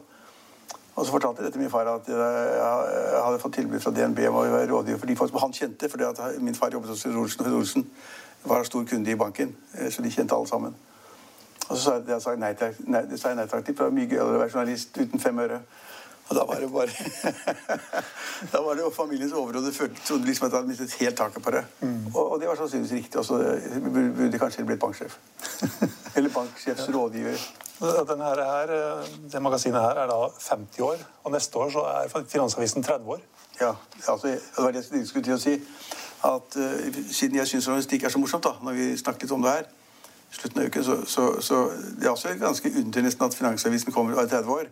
og 1.01 1.07
så 1.07 1.15
fortalte 1.15 1.41
jeg 1.41 1.49
det 1.49 1.53
til 1.55 1.63
min 1.63 1.71
far 1.73 1.89
at 1.89 2.09
jeg 2.13 3.21
hadde 3.25 3.39
fått 3.41 3.55
tilbud 3.57 3.81
fra 3.81 3.93
DNB 3.97 4.19
om 4.29 4.35
å 4.37 4.43
være 4.53 4.69
rådgiver 4.69 5.01
for 5.01 5.09
de 5.09 5.17
folk 5.17 5.31
som 5.33 5.41
han 5.41 5.55
kjente. 5.57 5.89
fordi 5.89 6.05
at 6.05 6.21
min 6.45 6.55
far 6.55 6.75
jobbet 6.75 6.93
hos 6.93 7.07
Rolsen 7.07 7.17
Olsen, 7.17 7.47
og 7.47 7.53
Rolsen 7.57 7.87
Olsen 7.87 7.87
var 8.45 8.65
stor 8.65 8.85
kunde 8.85 9.11
i 9.11 9.15
banken. 9.17 9.57
Eh, 9.75 9.91
så 9.91 10.03
de 10.03 10.11
kjente 10.11 10.35
alle 10.35 10.49
sammen. 10.49 10.75
Og 11.69 11.77
så 11.77 11.83
sa 11.83 11.95
jeg, 11.95 12.05
jeg 12.09 12.23
sa 12.23 12.35
nei 12.37 12.53
takk, 12.59 12.81
nei, 12.87 13.05
det 13.11 13.21
sa 13.21 13.31
jeg 13.31 13.39
nei 13.39 13.47
takk 13.47 13.65
til, 13.65 13.77
for 13.77 13.87
det 13.87 13.93
var 13.93 13.99
mye 13.99 14.11
gøyere 14.11 14.27
å 14.27 14.41
være 14.43 14.53
journalist 14.55 14.99
uten 14.99 15.23
fem 15.23 15.39
øre. 15.39 15.61
Og 16.31 16.37
da 16.37 16.45
var 16.47 16.61
det 16.63 16.69
bare 16.71 16.93
Da 18.53 18.61
var 18.63 18.77
det 18.79 18.85
jo 18.85 18.91
familiens 18.95 19.33
overhode 19.33 19.73
trodde 19.75 20.27
liksom 20.27 20.47
at 20.47 20.53
jeg 20.53 20.59
hadde 20.59 20.69
mistet 20.69 20.93
helt 21.01 21.17
taket 21.17 21.43
på 21.43 21.51
det. 21.51 21.65
Mm. 21.81 22.07
Og, 22.15 22.33
og, 22.33 22.37
det 22.41 22.49
var 22.49 22.61
sannsynligvis 22.61 22.93
riktig. 22.93 23.19
Også, 23.19 23.39
burde, 23.87 24.13
burde 24.17 24.39
kanskje 24.39 24.65
blitt 24.65 24.81
bankssjef. 24.81 25.19
Eller 26.17 26.31
banksjefs 26.35 26.89
rådgiver. 26.95 27.39
Denne 27.81 28.25
her, 28.25 28.71
eh, 28.71 29.07
det 29.33 29.43
magasinet 29.43 29.81
her 29.81 30.03
er 30.03 30.07
da 30.07 30.29
50 30.39 30.81
år, 30.85 30.97
og 31.25 31.33
neste 31.33 31.59
år 31.59 31.71
så 31.71 31.79
er 31.79 32.25
Finansavisen 32.29 32.83
30 32.83 33.09
år. 33.09 33.21
Ja, 33.61 33.75
altså, 34.09 34.27
det 34.27 34.41
var 34.59 34.71
det 34.71 34.85
jeg 34.93 35.07
skulle 35.07 35.25
til 35.25 35.35
å 35.35 35.41
si. 35.41 35.55
At 36.25 36.57
uh, 36.57 36.97
Siden 37.13 37.37
jeg 37.37 37.49
syns 37.49 37.67
journalistikk 37.67 38.05
er 38.05 38.13
så 38.13 38.21
morsomt, 38.21 38.45
da, 38.45 38.53
når 38.63 38.77
vi 38.77 38.97
snakket 39.01 39.23
litt 39.23 39.33
om 39.33 39.43
det 39.43 39.55
her, 39.55 39.65
slutten 40.31 40.61
av 40.61 40.67
uken, 40.67 40.85
så, 40.85 40.97
så, 41.07 41.25
så 41.41 41.63
det 41.97 42.07
er 42.07 42.13
også 42.13 42.35
ganske 42.41 42.73
under 42.83 43.07
nesten 43.07 43.25
at 43.25 43.35
Finansavisen 43.35 43.93
kommer 43.93 44.17
og 44.17 44.23
er 44.25 44.29
30 44.29 44.53
år. 44.53 44.69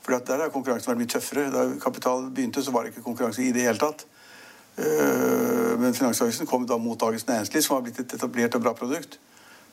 For 0.00 0.18
der 0.26 0.42
har 0.42 0.50
konkurransen 0.50 0.90
vært 0.90 0.98
mye 0.98 1.12
tøffere. 1.12 1.50
Da 1.54 1.66
Kapital 1.82 2.30
begynte, 2.34 2.64
så 2.64 2.74
var 2.74 2.82
det 2.82 2.94
ikke 2.94 3.06
konkurranse 3.06 3.44
i 3.44 3.52
det 3.54 3.68
hele 3.68 3.78
tatt. 3.78 4.06
Uh, 4.78 5.78
men 5.78 5.94
Finansavisen 5.94 6.50
kom 6.50 6.66
da 6.66 6.78
mot 6.80 7.00
Dagens 7.00 7.26
Næringsliv, 7.28 7.62
som 7.62 7.76
har 7.76 7.86
blitt 7.86 8.00
et 8.02 8.14
etablert 8.18 8.58
og 8.58 8.66
bra 8.66 8.74
produkt. 8.74 9.20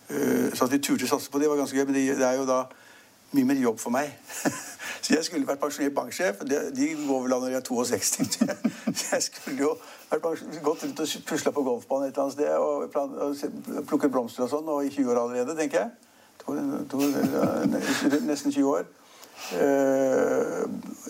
Eh, 0.09 0.55
så 0.55 0.65
at 0.65 0.71
vi 0.71 0.79
turte 0.79 1.07
å 1.07 1.11
satse 1.11 1.31
på 1.31 1.39
det, 1.41 1.49
var 1.49 1.59
ganske 1.59 1.77
gøy. 1.77 1.85
Men 1.89 1.97
det, 1.97 2.23
er 2.23 2.37
jo 2.39 2.45
da 2.47 2.63
mye 3.35 3.47
mer 3.47 3.61
jobb 3.61 3.79
for 3.79 3.95
meg. 3.95 4.13
Så 5.03 5.13
jeg 5.13 5.23
skulle 5.27 5.47
vært 5.47 5.61
pensjonert 5.61 5.95
banksjef. 5.95 6.41
De 6.47 6.87
går 7.07 7.21
vel 7.25 7.35
av 7.35 7.43
når 7.43 7.53
de 7.53 7.59
er 7.59 7.65
62. 7.67 8.47
Så 8.97 9.05
jeg 9.13 9.23
skulle 9.27 9.61
jo 9.61 9.71
gått 10.63 10.83
rundt 10.83 10.99
og 11.03 11.15
pusla 11.27 11.51
på 11.53 11.63
golfbanen 11.63 12.07
et 12.07 12.17
eller 12.17 12.23
annet 12.23 12.35
sted 12.35 12.51
og, 12.57 13.83
plukket 13.87 14.11
blomster 14.11 14.47
og 14.47 14.51
sånn, 14.51 14.69
og 14.71 14.85
i 14.87 14.91
20 14.93 15.11
år 15.11 15.21
allerede, 15.25 15.55
tenker 15.59 15.77
jeg. 15.83 15.89
Nesten 18.27 18.55
20 18.55 18.69
år. 18.71 18.87
Eh, 19.53 20.63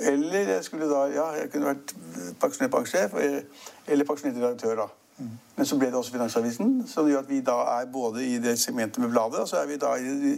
eller 0.10 0.50
jeg 0.52 0.64
skulle 0.66 0.90
da 0.90 1.06
Ja, 1.14 1.30
jeg 1.38 1.48
kunne 1.54 1.70
vært 1.70 1.94
pensjonert 2.42 2.74
banksjef 2.74 3.14
eller 3.16 4.10
pensjonert 4.10 4.42
redaktør, 4.42 4.82
da. 4.82 4.88
Men 5.18 5.66
så 5.66 5.78
ble 5.78 5.90
det 5.90 5.98
også 5.98 6.14
Finansavisen, 6.14 6.84
som 6.88 7.08
gjør 7.10 7.24
at 7.24 7.30
vi 7.30 7.40
da 7.46 7.58
er 7.80 7.90
både 7.92 8.26
i 8.26 8.38
det 8.42 8.58
segmentet 8.62 9.02
med 9.02 9.10
bladet, 9.10 9.40
og 9.42 9.48
så 9.50 9.62
er 9.64 9.70
vi 9.70 9.80
da 9.82 9.96
i, 9.98 10.36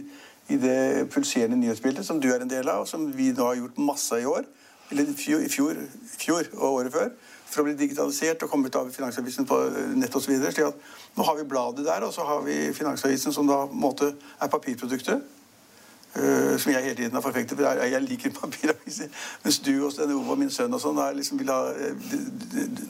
i 0.48 0.56
det 0.60 1.08
pulserende 1.12 1.58
nyhetsbildet 1.60 2.06
som 2.06 2.20
du 2.20 2.30
er 2.32 2.40
en 2.40 2.50
del 2.50 2.68
av, 2.68 2.84
og 2.84 2.88
som 2.88 3.04
vi 3.16 3.28
nå 3.36 3.50
har 3.50 3.58
gjort 3.60 3.82
masse 3.90 4.20
i 4.20 4.24
år. 4.24 4.48
Eller 4.90 5.10
i 5.10 5.14
fjor, 5.14 5.44
fjor, 5.52 5.76
fjor 6.18 6.48
og 6.56 6.72
året 6.72 6.94
før. 6.94 7.10
For 7.50 7.62
å 7.62 7.66
bli 7.66 7.76
digitalisert 7.78 8.42
og 8.42 8.50
komme 8.50 8.70
ut 8.70 8.78
av 8.78 8.88
Finansavisen 8.94 9.46
på 9.46 9.58
nett 9.98 10.16
osv. 10.16 10.32
nå 11.16 11.26
har 11.26 11.36
vi 11.36 11.44
bladet 11.50 11.84
der, 11.86 12.06
og 12.06 12.14
så 12.14 12.24
har 12.26 12.40
vi 12.46 12.72
Finansavisen, 12.74 13.32
som 13.32 13.46
da 13.46 13.66
på 13.66 13.76
en 13.76 13.84
måte 13.84 14.14
er 14.40 14.48
papirproduktet. 14.48 15.22
Uh, 16.10 16.58
som 16.58 16.72
jeg 16.72 16.82
hele 16.82 16.96
tiden 16.98 17.14
har 17.14 17.22
forfektet. 17.22 17.58
For 17.58 17.66
jeg, 17.66 17.92
jeg 17.92 18.02
liker 18.02 18.32
papiraviser. 18.40 19.12
Mens 19.44 19.58
du 19.62 19.72
og 19.86 19.92
Sten 19.94 20.10
Ove 20.10 20.34
og 20.34 20.40
min 20.40 20.50
sønn 20.50 20.74
og 20.74 20.82
sånn 20.82 20.98
liksom 21.14 21.38
vil 21.38 21.52
ha, 21.52 21.60
eh, 21.70 21.94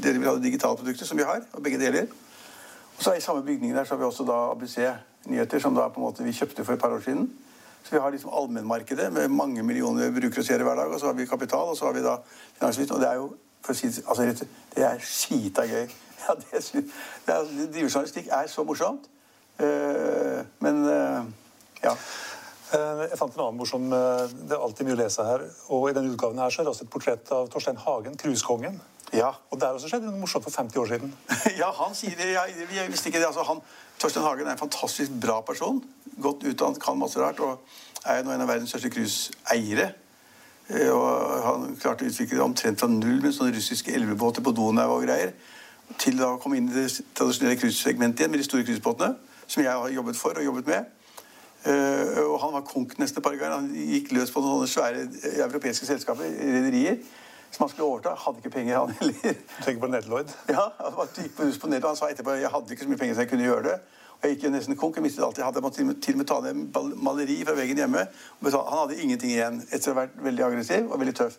dere 0.00 0.16
vil 0.16 0.28
ha 0.28 0.34
det 0.38 0.46
digitale 0.46 0.80
produktet, 0.80 1.08
som 1.08 1.20
vi 1.20 1.28
har. 1.28 1.44
Og 1.52 1.62
begge 1.62 1.78
deler. 1.82 2.08
Og 2.96 3.04
så 3.04 3.12
I 3.16 3.20
samme 3.20 3.44
bygning 3.44 3.74
der 3.76 3.84
så 3.84 3.94
har 3.94 4.00
vi 4.00 4.08
også 4.08 4.24
da 4.28 4.38
ABC 4.54 4.78
Nyheter, 5.28 5.60
som 5.60 5.76
da 5.76 5.90
på 5.92 6.00
en 6.00 6.06
måte 6.08 6.24
vi 6.24 6.32
kjøpte 6.32 6.64
for 6.64 6.72
et 6.72 6.80
par 6.80 6.96
år 6.96 7.04
siden. 7.04 7.28
Så 7.84 7.92
vi 7.92 8.00
har 8.00 8.10
liksom 8.10 8.32
allmennmarkedet 8.32 9.12
med 9.12 9.28
mange 9.28 9.62
millioner 9.62 10.10
brukere 10.10 10.40
og 10.40 10.44
seere 10.44 10.64
hver 10.64 10.80
dag. 10.80 10.88
Og 10.88 11.00
så 11.00 11.06
har 11.06 11.12
vi 11.12 11.26
Kapital, 11.26 11.68
og 11.72 11.76
så 11.76 11.84
har 11.84 11.92
vi 11.92 12.02
da 12.04 12.16
Finansavisen. 12.58 12.94
Og 12.94 13.00
det 13.00 13.08
er 13.08 13.20
jo 13.20 13.32
for 13.64 13.72
å 13.72 13.76
si 13.76 13.86
altså, 13.86 14.48
det 14.76 14.84
er 14.84 15.04
skita 15.04 15.66
gøy. 15.68 15.90
Ja, 16.20 16.34
det, 16.36 16.58
det 16.74 17.32
er, 17.32 17.46
Drivejournalistikk 17.72 18.26
er 18.36 18.48
så 18.52 18.60
morsomt. 18.68 19.06
Uh, 19.56 20.44
men 20.60 20.82
uh, 20.84 21.24
ja. 21.80 21.94
Eh, 22.72 23.02
Jeg 23.10 23.18
fant 23.18 23.34
en 23.34 23.42
annen 23.42 23.58
morsom 23.58 23.88
eh, 23.92 24.30
Det 24.30 24.54
er 24.54 24.62
alltid 24.62 24.86
mye 24.86 24.96
å 24.96 25.00
lese 25.02 25.24
her. 25.26 25.44
Og 25.74 25.88
i 25.90 25.94
denne 25.96 26.12
utgaven 26.14 26.38
her 26.38 26.52
så 26.54 26.62
er 26.62 26.68
det 26.68 26.74
også 26.74 26.86
et 26.86 26.92
portrett 26.92 27.32
av 27.34 27.48
Torstein 27.52 27.78
Hagen, 27.82 28.16
cruisekongen. 28.20 28.80
Ja. 29.16 29.32
Og 29.50 29.58
der 29.58 29.74
også 29.74 29.90
skjedde 29.90 30.06
noe 30.06 30.20
morsomt 30.22 30.46
for 30.46 30.54
50 30.54 30.78
år 30.78 30.90
siden. 30.92 31.14
ja, 31.62 31.70
han 31.80 31.96
sier 31.98 32.14
det. 32.18 32.28
Jeg, 32.36 32.68
jeg 32.76 32.92
visste 32.92 33.10
ikke 33.10 33.22
det. 33.22 33.26
Altså, 33.32 33.42
han, 33.48 33.62
Torstein 33.98 34.26
Hagen 34.26 34.46
er 34.46 34.54
en 34.54 34.62
fantastisk 34.62 35.16
bra 35.22 35.40
person. 35.46 35.80
Godt 36.22 36.46
utdannet, 36.46 36.78
kan 36.82 37.00
masse 37.00 37.18
rart. 37.18 37.42
Og 37.42 38.06
er 38.06 38.22
nå 38.24 38.32
en 38.36 38.44
av 38.46 38.52
verdens 38.52 38.70
største 38.70 38.92
cruiseeiere. 38.94 39.88
Eh, 40.70 40.92
Og 40.94 41.42
han 41.48 41.72
klarte 41.80 42.06
å 42.06 42.12
utvikle 42.12 42.38
det 42.38 42.44
omtrent 42.46 42.78
fra 42.78 42.90
null 42.92 43.18
med 43.24 43.34
sånne 43.34 43.56
russiske 43.56 43.90
elvebåter 43.98 44.46
på 44.46 44.54
Donau 44.54 44.92
og 44.94 45.02
greier, 45.08 45.34
til 45.98 46.14
da 46.20 46.28
å 46.36 46.38
komme 46.38 46.60
inn 46.60 46.68
i 46.70 46.76
det 46.76 46.86
tradisjonelle 47.18 47.58
cruisesegmentet 47.58 48.22
igjen 48.22 48.30
med 48.30 48.38
de 48.38 48.46
store 48.46 48.62
cruisebåtene, 48.62 49.16
som 49.50 49.64
jeg 49.64 49.74
har 49.74 49.90
jobbet 49.90 50.14
for 50.20 50.38
og 50.38 50.46
jobbet 50.46 50.70
med. 50.70 50.86
Eh, 51.64 52.19
og 52.25 52.38
han 52.40 52.52
var 52.55 52.62
konk 52.64 52.95
nesten 52.99 53.21
et 53.21 53.25
par 53.25 53.37
ganger. 53.37 53.59
Han 53.59 53.73
gikk 53.75 54.12
løs 54.17 54.33
på 54.33 54.43
noen 54.45 54.69
svære 54.71 55.07
eh, 55.09 55.40
europeiske 55.45 55.87
selskaper, 55.88 56.31
rederier, 56.40 57.00
som 57.50 57.67
han 57.67 57.73
skulle 57.73 57.88
overta. 57.88 58.14
Hadde 58.17 58.40
ikke 58.40 58.55
penger, 58.55 58.79
han 58.79 58.95
heller. 59.00 59.35
Du 59.35 59.64
tenker 59.64 59.81
på 59.83 59.90
Ned 59.93 60.09
Lloyd? 60.09 60.33
Ja, 60.49 60.71
han 60.81 61.14
gikk 61.17 61.37
på 61.37 61.49
på 61.50 61.73
og 61.73 61.88
han 61.90 61.99
sa 61.99 62.09
etterpå 62.09 62.38
jeg 62.40 62.52
hadde 62.55 62.76
ikke 62.76 62.87
så 62.87 62.93
mye 62.93 63.02
penger 63.02 63.19
så 63.19 63.26
jeg 63.26 63.33
kunne 63.35 63.49
gjøre 63.49 63.67
det. 63.69 63.76
Og 64.21 64.25
jeg 64.29 64.37
gikk 64.37 64.47
jo 64.49 64.55
nesten 64.55 64.76
konk. 64.76 64.97
Jeg 64.97 65.05
mistet 65.05 65.25
alt 65.25 65.38
jeg 65.38 65.45
hadde. 65.45 65.61
Jeg 65.61 65.64
måtte 65.64 66.00
til 66.00 66.14
og 66.14 66.19
med- 66.19 66.26
ta 66.29 66.40
ned 66.40 66.97
maleri 66.97 67.45
fra 67.45 67.55
veggen 67.57 67.76
hjemme. 67.76 68.07
Han 68.45 68.79
hadde 68.79 69.00
ingenting 69.00 69.31
igjen 69.31 69.62
etter 69.71 69.93
å 69.93 69.95
ha 69.95 70.00
vært 70.02 70.19
veldig 70.25 70.45
aggressiv 70.45 70.90
og 70.93 71.00
veldig 71.00 71.14
tøff. 71.17 71.38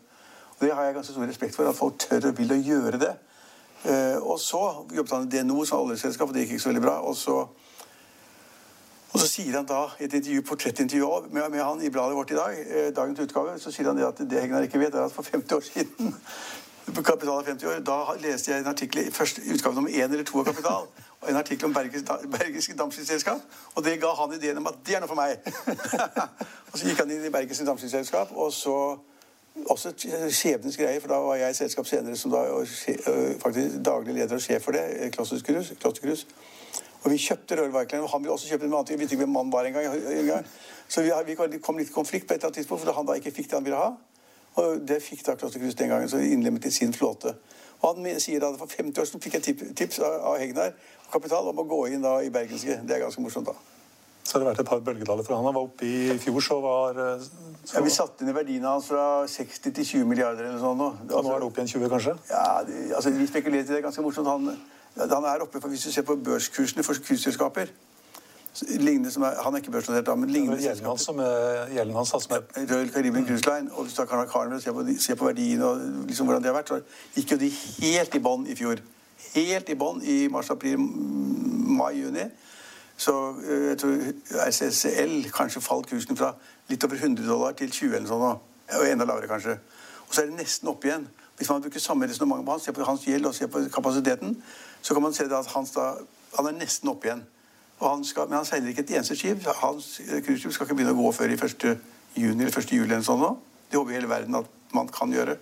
Og 0.59 0.67
det 0.67 0.75
har 0.75 0.83
jeg 0.83 0.95
ganske 0.95 1.13
stor 1.13 1.25
respekt 1.25 1.55
for, 1.55 1.69
at 1.69 1.75
folk 1.75 1.97
tør 1.97 2.27
og 2.29 2.37
vil 2.37 2.53
å 2.53 2.57
gjøre 2.61 2.99
det. 3.01 3.13
Eh, 3.85 4.17
og 4.21 4.37
så 4.39 4.85
jobbet 4.93 5.11
han 5.11 5.23
i 5.25 5.31
DNO 5.31 5.65
som 5.65 5.79
oljeselskap, 5.81 6.29
og 6.29 6.35
det 6.35 6.43
gikk 6.43 6.51
ikke 6.57 6.63
så 6.65 6.69
veldig 6.69 6.83
bra. 6.83 6.99
Og 7.01 7.15
så, 7.17 7.47
og 9.11 9.19
så 9.19 9.27
sier 9.27 9.55
han 9.57 9.67
da 9.67 9.83
i 9.99 10.05
et 10.07 10.13
intervju, 10.13 10.41
portrettintervju 10.47 11.09
med, 11.31 11.49
med 11.49 11.63
han 11.63 11.83
i 11.83 11.89
bladet 11.89 12.15
vårt 12.15 12.31
i 12.31 12.39
dag, 12.39 12.59
eh, 12.59 12.89
dagens 12.95 13.19
utgave, 13.19 13.59
så 13.59 13.71
sier 13.71 13.91
han 13.91 13.99
det 13.99 14.07
at 14.07 14.23
det 14.23 14.41
Hegnar 14.41 14.67
ikke 14.67 14.79
vet, 14.79 14.95
er 14.95 15.05
at 15.05 15.15
for 15.15 15.27
50 15.27 15.55
år 15.55 15.61
siden 15.67 16.15
på 16.95 17.03
Kapital 17.03 17.37
av 17.37 17.45
50 17.45 17.67
år, 17.67 17.83
da 17.85 17.99
leste 18.23 18.51
jeg 18.51 18.63
en 18.63 18.71
artikkel 18.71 19.03
i 19.03 19.09
utgave 19.53 19.75
nummer 19.75 19.91
én 19.91 20.11
eller 20.11 20.23
to 20.23 20.39
av 20.39 20.45
Kapital. 20.45 20.87
Og 21.21 21.29
en 21.29 21.35
artikkel 21.35 21.65
om 21.65 21.73
Bergisk, 21.73 22.05
Bergisk 22.31 22.77
Dampskibsselskap. 22.77 23.41
Og 23.75 23.83
det 23.85 23.99
ga 24.01 24.09
han 24.17 24.33
ideen 24.33 24.57
om 24.57 24.67
at 24.67 24.79
det 24.85 24.95
er 24.95 25.03
noe 25.03 25.11
for 25.11 25.19
meg. 25.19 25.37
og 26.71 26.79
så 26.79 26.87
gikk 26.87 27.03
han 27.03 27.11
inn 27.11 27.27
i 27.27 27.29
Bergisk 27.29 27.65
dampskipsselskap, 27.67 28.31
og 28.33 28.49
så 28.53 28.77
også 29.69 29.91
skjebnens 30.31 30.77
greie, 30.77 31.01
for 31.01 31.11
da 31.11 31.19
var 31.21 31.35
jeg 31.35 31.51
i 31.51 31.57
selskap 31.59 31.87
senere 31.87 32.17
som 32.17 32.31
da 32.31 32.45
øh, 32.47 32.67
faktisk 33.41 33.81
daglig 33.85 34.15
leder 34.15 34.35
og 34.35 34.41
sjef 34.41 34.63
for 34.63 34.71
det, 34.71 34.83
eh. 34.95 35.11
Klosterkrus. 35.11 36.25
Og 37.01 37.09
vi 37.11 37.17
kjøpte 37.17 37.57
rørverkeren, 37.57 38.03
og 38.05 38.11
han 38.13 38.21
ville 38.21 38.33
også 38.35 38.51
kjøpe 38.51 38.67
en 38.67 38.73
annen 38.75 38.85
ting. 38.85 38.99
Vi 38.99 39.05
visste 39.05 39.15
ikke 39.15 39.25
hvem 39.25 39.33
mannen 39.33 39.53
var 39.53 39.65
engang. 39.65 39.87
En 39.89 40.27
gang. 40.27 40.45
Så 40.91 41.01
vi, 41.01 41.11
vi 41.25 41.59
kom 41.63 41.79
litt 41.79 41.89
i 41.89 41.95
konflikt 41.95 42.27
på 42.29 42.35
et 42.35 42.39
eller 42.39 42.51
annet 42.51 42.59
tidspunkt, 42.61 42.83
fordi 42.83 42.95
han 42.97 43.07
da 43.09 43.15
ikke 43.17 43.33
fikk 43.33 43.49
det 43.49 43.57
han 43.57 43.65
ville 43.65 43.79
ha. 43.81 43.91
Og 44.61 44.81
det 44.85 44.99
fikk 45.01 45.23
da 45.25 45.37
Klosterkrus 45.39 45.77
den 45.79 45.89
gangen, 45.89 46.09
så 46.11 46.19
de 46.21 46.29
innlemmet 46.35 46.65
i 46.67 46.71
sin 46.75 46.93
flåte. 46.93 47.33
Og 47.81 47.95
han 47.97 48.19
sier 48.21 48.41
da 48.43 48.51
at 48.51 48.59
for 48.59 48.69
50 48.69 49.01
år 49.01 49.07
siden 49.09 49.21
fikk 49.23 49.37
jeg 49.39 49.45
tip- 49.47 49.69
tips 49.79 50.01
av, 50.05 50.35
Hegnar 50.37 50.73
Kapital 51.11 51.47
om 51.49 51.61
å 51.63 51.65
gå 51.67 51.79
inn 51.95 52.03
da 52.03 52.17
i 52.21 52.29
Bergenske. 52.29 52.81
Det 52.85 52.97
er 52.97 53.05
ganske 53.05 53.23
morsomt, 53.23 53.49
da. 53.49 53.55
Så 54.21 54.35
har 54.35 54.43
det 54.43 54.49
vært 54.51 54.59
et 54.61 54.69
par 54.69 54.83
bølgedaler 54.85 55.25
for 55.25 55.33
han. 55.35 55.47
Han 55.49 55.55
var 55.55 55.65
oppe 55.65 55.87
i 55.87 56.17
fjor, 56.21 56.37
så 56.45 56.59
var 56.61 56.99
eh, 57.01 57.23
så, 57.63 57.79
Ja, 57.79 57.81
vi 57.81 57.89
satte 57.95 58.27
ned 58.27 58.35
verdiene 58.37 58.69
hans 58.69 58.91
fra 58.91 59.25
60 59.27 59.73
til 59.79 59.87
20 59.87 60.05
milliarder 60.11 60.45
eller 60.45 60.61
sånn 60.61 60.77
nå. 60.77 60.91
og 61.09 61.25
Nå 61.25 61.33
er 61.33 61.41
det 61.41 61.47
opp 61.47 61.57
igjen 61.57 61.71
20, 61.73 61.89
kanskje? 61.95 62.13
Ja, 62.29 62.43
det, 62.67 62.83
altså, 62.99 63.15
vi 63.17 63.25
spekulerte 63.31 63.73
i 63.73 63.79
det. 63.79 63.81
ganske 63.87 64.05
morsomt. 64.05 64.29
Han, 64.29 64.61
han 64.97 65.23
er 65.23 65.41
oppe, 65.41 65.61
for 65.61 65.69
Hvis 65.69 65.83
du 65.87 65.91
ser 65.91 66.01
på 66.07 66.15
børskursene 66.15 66.83
for 66.83 66.99
kursselskaper 67.07 67.71
lignende 68.59 69.11
som 69.11 69.23
er, 69.23 69.41
Han 69.43 69.53
er 69.53 69.57
ikke 69.57 69.71
børsnotert, 69.71 70.05
da, 70.05 70.15
men 70.15 70.29
lignende 70.29 70.57
var 70.57 70.63
Gjelden 70.63 70.85
hans 70.85 71.01
som 71.01 71.19
gjelden 71.71 71.95
hans, 71.95 72.09
som 72.09 72.35
er 72.35 72.73
Royal 72.73 72.89
Caribbean 72.89 73.25
Cruise 73.25 73.45
Line, 73.45 73.71
og 73.71 73.83
hvis 73.83 73.93
du 73.93 74.05
tar 74.05 74.25
Carnival 74.25 74.61
ser 74.61 74.71
på, 74.71 74.85
ser 74.99 75.15
på 75.15 75.25
verdiene 75.25 75.65
og 75.65 75.79
liksom 76.07 76.25
hvordan 76.25 76.43
de 76.43 76.47
har 76.47 76.55
vært, 76.55 76.67
så 76.67 76.81
gikk 77.15 77.31
jo 77.31 77.37
de 77.37 77.49
helt 77.79 78.15
i 78.15 78.19
bånn 78.19 78.47
i 78.47 78.55
fjor. 78.55 78.83
Helt 79.33 79.69
i 79.69 79.75
bånn 79.75 80.01
i 80.03 80.27
mars, 80.27 80.49
april, 80.49 80.79
mai, 80.79 81.93
juni. 82.01 82.27
Så 82.97 83.15
eh, 83.39 83.67
jeg 83.69 83.77
tror 83.81 84.03
RCCL 84.47 85.31
kanskje 85.33 85.63
falt 85.63 85.87
kursen 85.89 86.19
fra 86.19 86.33
litt 86.69 86.83
over 86.83 86.99
100 86.99 87.27
dollar 87.27 87.55
til 87.57 87.71
20 87.71 87.95
eller 87.95 88.11
sånn. 88.11 88.27
Og 88.81 88.87
enda 88.87 89.07
lavere, 89.07 89.31
kanskje. 89.31 89.57
Og 90.07 90.13
så 90.13 90.21
er 90.21 90.31
det 90.31 90.41
nesten 90.41 90.69
opp 90.71 90.85
igjen. 90.85 91.07
Hvis 91.41 91.49
man 91.49 91.61
bruker 91.61 91.79
samme 91.79 92.05
resonnement 92.05 92.45
på 92.45 92.51
han, 92.51 92.59
ser 92.59 92.71
på 92.71 92.83
hans 92.85 93.01
gjeld 93.01 93.25
og 93.25 93.33
ser 93.33 93.47
på 93.49 93.59
kapasiteten, 93.73 94.35
så 94.81 94.93
kan 94.93 95.01
man 95.01 95.13
se 95.13 95.23
at 95.25 95.47
hans 95.55 95.71
da, 95.73 95.85
han 96.37 96.45
er 96.45 96.53
nesten 96.53 96.89
opp 96.91 97.05
igjen. 97.05 97.23
Han 97.81 98.03
skal, 98.05 98.27
men 98.29 98.37
han 98.37 98.45
seiler 98.45 98.69
ikke 98.69 98.83
et 98.85 98.91
eneste 98.93 99.15
skip. 99.17 99.47
Hans 99.57 99.87
eh, 100.03 100.19
cruiseskip 100.21 100.53
skal 100.53 100.67
ikke 100.67 100.77
begynne 100.77 100.93
å 100.93 100.99
gå 100.99 101.11
før 101.17 101.33
i 101.33 101.39
1. 101.39 101.65
juni 102.13 102.45
eller 102.45 102.59
1. 102.61 102.75
juli 102.75 102.91
eller 102.91 103.07
sånn 103.07 103.23
nå. 103.23 103.31
Det 103.71 103.79
håper 103.79 103.97
hele 103.97 104.11
verden 104.11 104.37
at 104.37 104.51
man 104.77 104.91
kan 104.93 105.15
gjøre. 105.17 105.39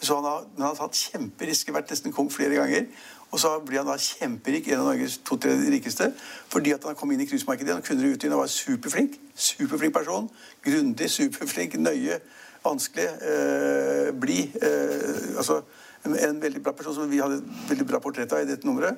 Så 0.00 0.18
han 0.18 0.26
har, 0.26 0.42
men 0.56 0.66
han 0.66 0.74
har 0.74 0.80
tatt 0.80 0.98
kjemperisker, 1.04 1.76
vært 1.76 1.94
nesten 1.94 2.16
kong 2.18 2.32
flere 2.34 2.58
ganger. 2.58 2.90
Og 3.30 3.38
så 3.44 3.54
blir 3.62 3.84
han 3.84 3.92
da 3.92 3.94
kjemperik, 4.08 4.72
en 4.72 4.82
av 4.82 4.90
Norges 4.90 5.20
to-tre 5.22 5.54
rikeste, 5.70 6.10
fordi 6.50 6.74
at 6.74 6.90
han 6.90 6.98
kom 6.98 7.14
inn 7.14 7.22
i 7.22 7.30
cruisemarkedet. 7.30 7.78
Han 7.78 7.86
kunne 7.86 8.02
det 8.02 8.10
ut 8.16 8.26
inn 8.26 8.34
og 8.34 8.42
var 8.42 8.50
superflink. 8.50 9.14
Superflink 9.38 9.94
person. 9.94 10.26
Grundig, 10.66 11.12
superflink, 11.14 11.78
nøye, 11.78 12.18
vanskelig, 12.68 13.08
eh, 13.32 14.12
bli 14.14 14.40
Eh, 14.62 15.36
altså 15.36 15.62
en, 16.04 16.14
en 16.16 16.42
veldig 16.42 16.62
bra 16.62 16.72
person 16.72 16.94
som 16.94 17.10
vi 17.10 17.18
hadde 17.18 17.42
veldig 17.68 17.86
bra 17.86 18.00
portrett 18.00 18.32
av 18.32 18.42
i 18.42 18.48
dette 18.48 18.66
nummeret. 18.66 18.96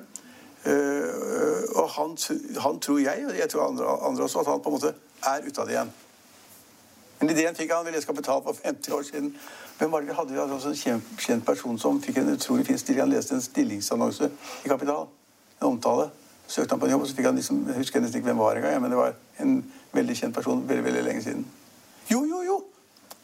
Eh, 0.63 1.75
og 1.75 1.89
han, 1.95 2.15
han 2.61 2.79
tror 2.79 2.99
jeg, 2.99 3.25
og 3.27 3.37
jeg 3.37 3.49
tror 3.49 3.67
andre, 3.67 3.97
andre 4.07 4.23
også, 4.23 4.39
at 4.39 4.51
han 4.51 4.61
på 4.61 4.69
en 4.69 4.77
måte 4.77 4.93
er 5.25 5.47
ute 5.47 5.61
av 5.61 5.67
det 5.67 5.75
igjen. 5.75 5.93
Men 7.21 7.29
ideen 7.29 7.57
fikk 7.57 7.73
han 7.73 7.89
jeg 7.93 8.01
skal 8.01 8.17
betale 8.17 8.43
for 8.43 8.57
50 8.63 8.93
år 8.97 9.03
siden. 9.05 9.33
Det 9.79 9.87
vi 9.89 10.13
hadde? 10.13 10.33
Vi 10.33 10.39
altså 10.39 10.69
en 10.69 10.75
kjent, 10.75 11.03
kjent 11.19 11.45
person 11.45 11.77
som 11.79 12.01
fikk 12.01 12.17
en 12.17 12.33
utrolig 12.33 12.65
fin 12.65 12.77
stilling. 12.77 13.01
Han 13.01 13.13
leste 13.13 13.35
en 13.35 13.41
stillingsannonse 13.41 14.29
i 14.65 14.69
Kapital. 14.69 15.07
En 15.61 15.67
omtale. 15.67 16.09
Søkte 16.47 16.73
han 16.73 16.79
på 16.79 16.85
en 16.85 16.91
jobb, 16.91 17.01
og 17.01 17.07
så 17.07 17.15
fikk 17.15 17.25
han 17.25 17.35
liksom 17.35 17.67
Jeg 17.67 17.77
husker 17.77 18.01
nesten 18.01 18.19
ikke 18.19 18.29
hvem 18.29 18.41
var 18.41 18.57
engang, 18.57 18.81
men 18.81 18.91
det 18.91 18.97
var 18.97 19.13
en 19.39 19.65
veldig 19.93 20.17
kjent 20.17 20.35
person 20.35 20.63
veldig, 20.67 20.83
veldig 20.83 21.03
lenge 21.03 21.23
siden. 21.23 21.45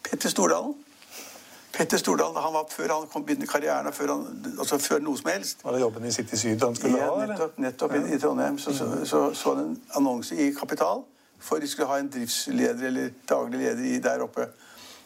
Petter 0.09 0.29
Stordalen. 0.29 0.73
Petter 1.77 1.97
Stordalen, 1.97 2.35
han 2.41 2.53
var 2.53 2.65
Før 2.71 2.93
han 2.93 3.07
kom 3.11 3.25
begynte 3.25 3.47
karrieren, 3.47 3.93
før, 3.93 4.13
han, 4.15 4.53
altså 4.59 4.79
før 4.81 5.03
noe 5.03 5.17
som 5.19 5.29
helst, 5.29 5.63
Var 5.63 5.75
det 5.75 5.81
jobben 5.83 6.07
i 6.07 6.11
City 6.11 6.39
Syd 6.39 6.63
han 6.63 6.75
skulle 6.75 6.97
ja, 6.97 7.11
ha? 7.11 7.19
eller? 7.21 7.35
nettopp, 7.35 7.59
nettopp 7.61 7.93
i, 7.99 8.01
i 8.15 8.19
Trondheim 8.19 8.57
så 8.59 8.73
så, 8.73 8.87
så, 9.05 9.21
så 9.33 9.53
han 9.53 9.65
en 9.65 9.75
annonse 9.99 10.35
i 10.35 10.49
Kapital 10.57 11.03
for 11.39 11.61
de 11.61 11.67
skulle 11.67 11.87
ha 11.87 11.99
en 11.99 12.09
driftsleder 12.09 12.87
eller 12.87 13.11
daglig 13.29 13.59
leder 13.59 13.83
i, 13.85 13.99
der 14.01 14.23
oppe. 14.25 14.47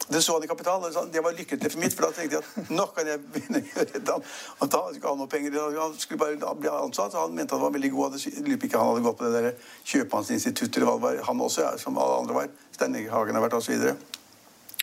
Det 0.08 0.22
så 0.22 0.32
han 0.32 0.44
i 0.44 0.46
Kapital, 0.46 0.82
og 0.84 1.10
det 1.12 1.20
var 1.24 1.34
lykkelig 1.36 1.70
for 1.72 1.80
mitt, 1.80 1.94
for 1.94 2.06
da 2.06 2.16
tenkte 2.16 2.38
jeg 2.38 2.64
at 2.64 2.70
nå 2.72 2.86
kan 2.96 3.06
jeg 3.06 3.20
begynne 3.34 3.60
å 3.60 3.68
gjøre 3.68 4.00
det. 4.00 4.16
Og 4.58 4.72
da 4.72 4.80
skulle 4.88 5.12
han 5.12 5.20
noe 5.20 5.30
penger, 5.30 5.58
han 5.76 5.98
skulle 5.98 6.22
bare 6.22 6.54
bli 6.58 6.72
ansatt, 6.72 7.14
og 7.14 7.26
han 7.26 7.36
mente 7.36 7.54
han 7.54 7.62
var 7.62 7.74
veldig 7.76 7.92
god. 7.92 8.16
Lurer 8.40 8.58
på 8.58 8.68
ikke 8.70 8.80
han 8.80 8.90
hadde 8.90 9.04
gått 9.06 9.20
på 9.20 9.28
det 9.28 9.44
der 9.44 9.68
kjøpmannsinstituttet, 9.92 10.80
eller 10.80 10.90
hva 10.90 10.96
det 10.96 11.06
var, 11.06 11.22
han 11.28 11.46
også, 11.46 11.62
ja, 11.66 11.76
som 11.78 12.00
alle 12.00 12.18
andre 12.24 12.40
var. 12.40 12.50
Stein 12.74 12.98
Hagen 13.12 13.38
har 13.38 13.46
vært, 13.46 13.60
og 13.60 13.64
så 13.68 13.76
videre. 13.76 13.94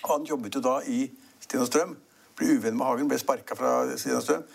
Og 0.04 0.14
han 0.14 0.28
jobbet 0.30 0.56
jo 0.56 0.62
da 0.64 0.80
i 0.88 1.10
Sten 1.44 1.64
og 1.64 1.68
Strøm. 1.68 1.96
Ble 2.40 2.56
uvenn 2.56 2.78
med 2.78 2.88
Hagen, 2.88 3.08
ble 3.12 3.20
sparka 3.20 3.56
fra 3.58 3.72
Sten 3.98 4.16
og 4.16 4.24
Strøm. 4.24 4.46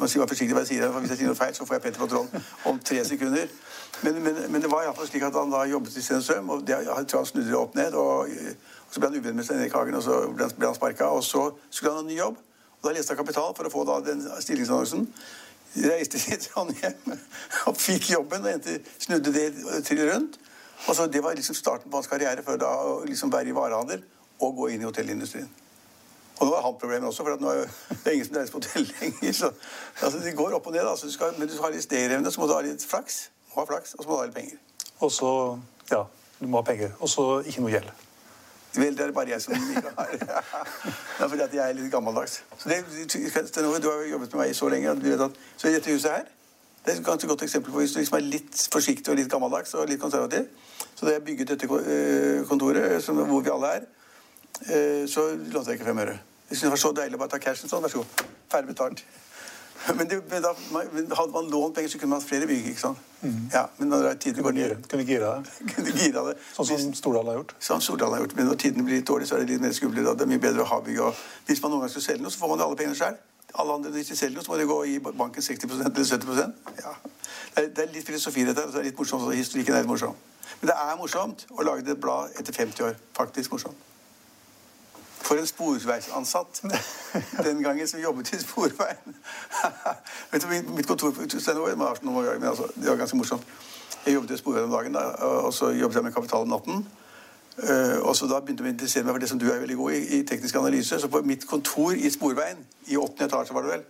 Må 0.00 0.08
si 0.08 0.20
være 0.20 0.30
forsiktig 0.30 0.56
hva 0.56 0.62
jeg 0.64 0.70
sier, 0.70 0.86
for 0.92 1.04
Hvis 1.04 1.12
jeg 1.12 1.20
sier 1.20 1.30
noe 1.30 1.38
feil, 1.38 1.54
så 1.54 1.66
får 1.68 1.76
jeg 1.76 1.82
Petter 1.84 2.00
på 2.00 2.08
tråden 2.12 2.46
om 2.70 2.78
tre 2.80 3.02
sekunder. 3.04 3.50
Men, 4.04 4.22
men, 4.24 4.38
men 4.52 4.64
det 4.64 4.70
var 4.72 4.86
iallfall 4.86 5.08
slik 5.08 5.24
at 5.26 5.36
han 5.36 5.52
da 5.52 5.64
jobbet 5.68 5.96
i 5.96 6.04
Sten 6.04 6.22
og 6.22 6.24
Strøm, 6.24 6.50
og 6.54 6.64
det, 6.68 6.78
jeg 6.86 7.08
tror 7.10 7.22
han 7.22 7.28
snudde 7.28 7.50
det 7.50 7.58
opp 7.58 7.76
ned. 7.76 7.98
Og, 8.00 8.32
og 8.86 8.94
så 8.94 9.02
ble 9.02 9.10
han 9.10 9.20
uvenn 9.20 9.36
med 9.36 9.48
Stein 9.48 9.60
Erik 9.60 9.76
Hagen, 9.76 9.98
og 10.00 10.06
så 10.06 10.22
ble 10.32 10.48
han, 10.48 10.56
ble 10.56 10.70
han 10.70 10.78
sparka. 10.78 11.10
Og 11.12 11.24
så 11.24 11.50
skulle 11.68 11.92
han 11.92 12.00
ha 12.00 12.06
en 12.06 12.12
ny 12.12 12.18
jobb. 12.22 12.40
Og 12.78 12.88
da 12.88 12.96
leste 12.96 13.12
han 13.12 13.20
Kapital 13.20 13.52
for 13.58 13.68
å 13.68 13.72
få 13.72 13.84
da 13.88 14.00
den 14.06 14.24
stillingsannonsen. 14.24 15.06
Reiste 15.76 16.16
til 16.22 16.40
Trondheim 16.40 17.16
og 17.68 17.76
fikk 17.76 18.14
jobben 18.14 18.46
og 18.46 18.54
endte, 18.54 18.78
snudde 19.02 19.32
det 19.34 19.48
til 19.84 20.00
rundt. 20.08 20.38
Og 20.86 20.96
så 20.96 21.04
Det 21.06 21.20
var 21.24 21.36
liksom 21.36 21.56
starten 21.56 21.90
på 21.90 22.00
hans 22.00 22.08
karriere 22.08 22.44
før 22.44 22.60
da 22.60 22.70
å 22.80 23.02
liksom 23.04 23.32
være 23.32 23.52
i 23.52 23.56
varehandel 23.56 24.04
og 24.40 24.56
gå 24.56 24.68
inn 24.74 24.82
i 24.84 24.88
hotellindustrien. 24.88 25.48
Og 26.36 26.46
nå 26.46 26.52
har 26.52 26.66
han 26.66 26.74
problemer 26.80 27.08
også, 27.08 27.24
for 27.24 27.36
at 27.36 27.40
nå 27.40 27.52
er 27.52 27.62
det 28.02 28.10
er 28.10 28.16
ingen 28.18 28.28
som 28.28 28.36
reiser 28.36 28.52
på 28.52 28.60
hotell 28.60 28.90
lenger. 29.00 29.32
Så, 29.32 29.52
altså, 30.02 30.18
det 30.24 30.36
går 30.36 30.56
opp 30.58 30.66
og 30.66 30.72
ned. 30.72 30.84
Altså, 30.84 31.06
du 31.06 31.12
skal, 31.12 31.32
men 31.38 31.48
du 31.48 31.56
har 31.62 31.72
litt 31.72 31.86
stayerevne, 31.86 32.32
så 32.32 32.40
må 32.40 32.48
du 32.50 32.54
ha 32.56 32.60
litt 32.66 32.84
flaks. 32.84 33.30
Må 33.54 33.62
ha 33.62 33.68
flaks, 33.70 33.94
Og 33.94 34.04
så 34.04 34.10
må 34.10 34.14
du 34.14 34.20
ha 34.20 34.26
litt 34.28 34.36
penger. 34.36 34.58
Og 35.00 35.12
så 35.12 35.30
Ja, 35.90 36.02
du 36.40 36.46
må 36.46 36.60
ha 36.60 36.66
penger. 36.66 36.92
Og 37.00 37.08
så 37.08 37.40
ikke 37.46 37.64
noe 37.64 37.72
gjeld. 37.72 37.90
Vel, 38.76 38.96
det 38.96 39.06
er 39.06 39.12
bare 39.16 39.30
jeg 39.30 39.40
som 39.40 39.54
ikke 39.56 39.92
har. 39.96 40.10
Det 41.16 41.24
er 41.24 41.28
fordi 41.28 41.42
at 41.42 41.54
jeg 41.54 41.70
er 41.70 41.76
litt 41.78 41.92
gammeldags. 41.92 42.42
Så 42.58 42.68
det, 42.68 42.82
du 43.56 43.88
har 43.88 44.02
jo 44.02 44.10
jobbet 44.10 44.34
med 44.34 44.40
meg 44.42 44.56
så 44.56 44.68
lenge. 44.68 44.90
at 44.90 45.00
du 45.00 45.08
vet 45.08 45.20
at, 45.20 45.38
så 45.56 45.72
dette 45.72 45.92
huset 45.92 46.10
her 46.10 46.26
det 46.86 46.92
er 46.94 46.98
et 47.00 47.06
ganske 47.06 47.26
godt 47.26 47.42
eksempel 47.42 47.72
på 47.72 47.80
hvis 47.80 47.92
du 47.92 47.98
liksom 47.98 48.16
er 48.16 48.26
litt 48.30 48.60
forsiktig 48.72 49.10
og 49.10 49.16
litt 49.18 49.30
gammeldags 49.30 49.74
og 49.74 49.88
litt 49.90 49.98
konservativ. 50.00 50.44
Så 50.94 51.06
da 51.06 51.16
jeg 51.16 51.24
bygget 51.26 51.48
dette 51.48 51.66
eh, 51.66 52.44
kontoret, 52.46 53.02
som, 53.02 53.18
hvor 53.26 53.40
vi 53.42 53.50
alle 53.50 53.70
er, 53.78 53.88
så 55.10 55.28
lånte 55.36 55.70
jeg 55.70 55.80
ikke 55.80 55.90
fem 55.90 56.02
øre. 56.06 56.16
Jeg 56.48 56.56
synes 56.56 56.66
det 56.66 56.74
var 56.76 56.82
så 56.82 56.92
deilig 56.96 57.18
å 57.18 57.22
bare 57.24 57.34
ta 57.34 57.42
cashen 57.42 57.70
sånn. 57.70 57.84
Vær 57.84 57.92
så 57.92 58.02
god. 58.02 58.26
Ferdig 58.52 58.72
betalt. 58.72 59.02
Men, 59.98 60.08
det, 60.08 60.22
men 60.30 60.42
da, 60.42 60.50
hadde 61.14 61.32
man 61.32 61.50
lånt 61.50 61.74
penger, 61.74 61.90
så 61.92 61.98
kunne 61.98 62.10
man 62.10 62.20
hatt 62.20 62.28
flere 62.28 62.46
bygg. 62.48 62.68
ikke 62.72 62.80
sant? 62.80 62.98
Ja, 63.52 63.66
men 63.78 63.88
når 63.88 64.14
tidene 64.22 64.42
går 64.42 64.54
ned 64.56 64.88
kunne 64.90 65.04
gira 65.06 65.30
det. 65.36 65.52
kunne 65.74 65.92
gira 65.94 66.24
det. 66.28 66.34
Sånn 66.54 66.68
som 66.68 66.92
Stordalen 66.96 67.32
har 67.32 67.38
gjort. 67.40 67.54
Sånn 67.62 67.84
Stordalen 67.84 68.16
har 68.16 68.24
gjort. 68.24 68.34
Men 68.38 68.50
når 68.50 68.60
tidene 68.62 68.86
blir 68.86 69.00
litt 69.00 69.08
dårlige, 69.08 69.30
så 69.30 69.36
er 69.36 69.44
det 69.44 69.54
litt 69.54 69.62
mer 69.62 69.74
skummelt. 69.76 70.10
Det 70.18 70.26
er 70.26 70.30
mye 70.32 70.42
bedre 70.42 70.64
å 70.64 70.68
ha 70.72 70.80
bygg. 70.84 71.00
Og 71.06 71.22
hvis 71.48 71.62
man 71.62 71.74
noen 71.74 71.84
gang 71.84 71.92
skal 71.94 72.06
selge 72.08 72.24
noe, 72.24 72.34
så 72.34 72.42
får 72.42 72.52
man 72.52 72.62
jo 72.62 72.68
alle 72.68 72.78
pengene 72.80 72.98
sjøl. 72.98 73.18
Alle 73.62 73.78
andre, 73.78 73.92
Hvis 73.94 74.12
de 74.12 74.18
selger 74.18 74.36
noe, 74.36 74.46
så 74.46 74.52
må 74.52 74.60
de 74.60 74.68
gå 74.68 74.78
og 74.82 74.90
gi 74.90 74.98
banken 75.06 75.42
60 75.42 75.70
eller 75.70 75.90
70% 75.94 76.80
ja. 76.82 76.94
det, 77.54 77.62
er, 77.62 77.68
det 77.72 77.84
er 77.84 77.92
litt 77.94 78.06
filosofi, 78.06 78.44
dette. 78.44 78.64
og 78.66 78.72
så 78.72 78.80
er 78.80 78.84
det 78.84 78.90
litt 78.90 78.98
morsomt, 79.00 79.22
så 79.24 79.38
Historikken 79.38 79.76
er 79.76 79.84
litt 79.84 79.90
morsom. 79.90 80.18
Men 80.60 80.72
det 80.72 80.76
er 80.82 80.98
morsomt 81.00 81.46
å 81.54 81.64
lage 81.64 81.86
et 81.86 82.00
blad 82.02 82.36
etter 82.36 82.52
50 82.52 82.88
år. 82.90 82.98
Faktisk 83.16 83.54
morsomt. 83.54 83.86
For 85.26 85.40
en 85.40 85.46
sporveisansatt 85.46 86.60
den 87.46 87.62
gangen 87.64 87.88
som 87.90 88.00
jobbet 88.00 88.32
i 88.32 88.38
Sporveien. 88.38 89.16
Vet 90.32 90.42
du, 90.44 90.48
mitt- 90.76 90.86
kontor 90.86 91.10
var, 91.10 92.38
men 92.38 92.48
altså, 92.48 92.68
Det 92.74 92.90
var 92.90 92.96
ganske 92.96 93.16
morsomt. 93.16 93.42
Jeg 94.06 94.14
jobbet 94.14 94.30
i 94.30 94.38
Sporveien 94.38 94.68
om 94.68 94.70
dagen, 94.76 94.94
da, 94.94 95.00
og 95.46 95.54
så 95.54 95.72
jobbet 95.74 95.98
jeg 95.98 96.04
med 96.04 96.12
Kapital 96.14 96.46
om 96.46 96.48
natten. 96.54 96.86
Eh, 97.58 97.98
og 98.04 98.16
så 98.16 98.28
da 98.30 98.38
begynte 98.40 98.62
jeg 98.62 98.70
å 98.70 98.74
interessere 98.74 99.04
meg 99.04 99.16
for 99.16 99.24
det 99.24 99.28
som 99.32 99.38
du 99.40 99.48
er 99.50 99.58
veldig 99.62 99.76
god 99.80 99.92
i, 99.96 100.00
i 100.18 100.22
teknisk 100.28 100.54
analyse. 100.60 101.00
Så 101.00 101.08
på 101.08 101.22
mitt 101.26 101.46
kontor 101.48 101.96
i 101.96 102.10
Sporveien, 102.12 102.58
i 102.86 102.96
åttende 103.00 103.26
etasje 103.30 103.56
var 103.56 103.66
det 103.66 103.72
vel, 103.72 103.84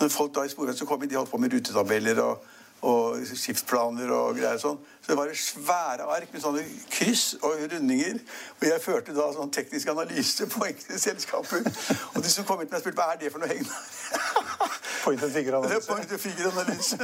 når 0.00 0.08
folk 0.12 0.34
da 0.34 0.44
i 0.44 0.50
Sporveien 0.50 0.78
så 0.78 0.88
kom 0.88 1.02
inn, 1.04 1.10
de 1.12 1.18
holdt 1.20 1.30
på 1.30 1.38
med 1.40 1.52
rutetabeller 1.54 2.22
og, 2.24 2.42
og 2.86 3.18
skipsplaner 3.34 4.10
og 4.14 4.36
greier 4.38 4.60
sånn. 4.62 4.76
Så 5.02 5.12
det 5.12 5.16
var 5.18 5.30
et 5.30 5.38
svære 5.38 6.06
ark 6.10 6.32
med 6.34 6.42
sånne 6.42 6.62
kryss 6.90 7.36
og 7.40 7.60
rundinger. 7.72 8.18
Og 8.58 8.66
jeg 8.66 8.82
førte 8.82 9.14
da 9.14 9.26
sånn 9.34 9.52
teknisk 9.54 9.90
analyse 9.92 10.46
på 10.50 10.64
enkelte 10.66 10.98
selskaper. 10.98 11.66
Og 12.14 12.22
de 12.22 12.32
som 12.32 12.46
kom 12.46 12.62
hit 12.62 12.72
meg, 12.74 12.82
spurte 12.82 12.98
hva 12.98 13.12
er 13.14 13.20
det 13.20 13.30
for 13.34 13.42
noe, 13.42 13.50
Hegnar? 13.50 14.74
Point 15.04 15.22
and 15.22 15.30
Det 15.34 15.38
er 15.38 15.44
figure-analyse. 15.44 15.88
point 15.88 16.12
and 16.12 16.20
figure-analyse. 16.20 16.98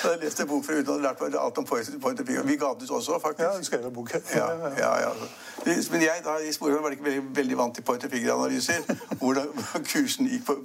Så 0.00 0.10
jeg 0.14 0.22
leste 0.24 0.46
en 0.46 0.50
bok 0.52 0.64
fra 0.64 0.80
utlandet 0.80 0.96
og 0.96 1.04
lærte 1.08 1.28
meg 1.28 1.38
alt 1.44 1.60
om 1.60 1.68
point 1.68 2.20
and 2.20 2.26
figure. 2.26 2.46
Vi 2.48 2.56
ga 2.56 2.72
den 2.72 2.88
ut 2.88 2.96
også, 3.00 3.20
faktisk. 3.22 3.48
Ja, 3.48 3.58
du 3.58 3.64
skrev 3.64 3.86
en 3.86 3.94
bok. 3.94 4.12
Ja, 4.34 4.50
ja, 4.80 4.92
ja. 5.04 5.14
Men 5.66 6.02
jeg 6.02 6.24
da, 6.24 6.36
i 6.40 6.52
Sporveien 6.52 6.84
var 6.84 6.96
ikke 6.96 7.08
veldig, 7.08 7.24
veldig 7.36 7.58
vant 7.58 7.74
til 7.74 7.84
point 7.84 8.04
and 8.04 8.12
figure-analyser. 8.12 8.84
Hvordan 9.20 9.48
kursen 9.92 10.28
gikk 10.32 10.46
på 10.46 10.60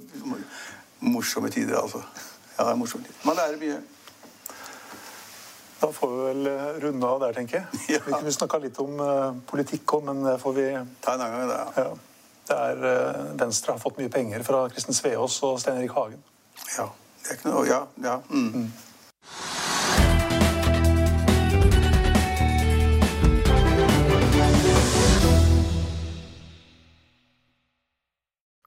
morsomme 1.00 1.50
tider, 1.50 1.80
altså. 1.80 2.00
Ja, 2.58 2.70
det 2.70 2.78
morsomme 2.78 3.04
tider. 3.04 3.26
Man 3.28 3.36
lærer 3.36 3.60
mye. 3.60 3.82
Da 5.82 5.88
får 5.92 6.10
vi 6.10 6.22
vel 6.22 6.46
eh, 6.46 6.66
runde 6.84 7.06
av 7.06 7.20
der, 7.20 7.32
tenker 7.34 7.58
jeg. 7.58 7.80
Ja. 7.96 8.00
Vi 8.06 8.12
kunne 8.14 8.32
snakka 8.32 8.60
litt 8.62 8.78
om 8.78 9.00
eh, 9.02 9.32
politikk 9.50 9.96
òg, 9.96 10.04
men 10.06 10.22
det 10.22 10.36
får 10.38 10.54
vi 10.54 10.66
Ta 11.02 11.16
en 11.16 11.24
gang, 11.24 11.48
det, 11.50 11.58
ja. 11.80 11.88
Det 12.46 12.58
er, 12.68 12.84
eh, 12.92 13.18
Venstre 13.40 13.74
har 13.74 13.82
fått 13.82 13.98
mye 13.98 14.12
penger 14.12 14.46
fra 14.46 14.62
Kristin 14.70 14.94
Sveaas 14.94 15.40
og 15.46 15.58
Stein 15.62 15.80
Erik 15.82 15.96
Hagen. 15.98 16.22
Ja. 16.76 16.86
Det 17.22 17.34
er 17.34 17.38
ikke 17.40 17.50
noe 17.50 17.66
Ja. 17.66 17.80
ja. 18.02 18.16
Mm. 18.30 18.70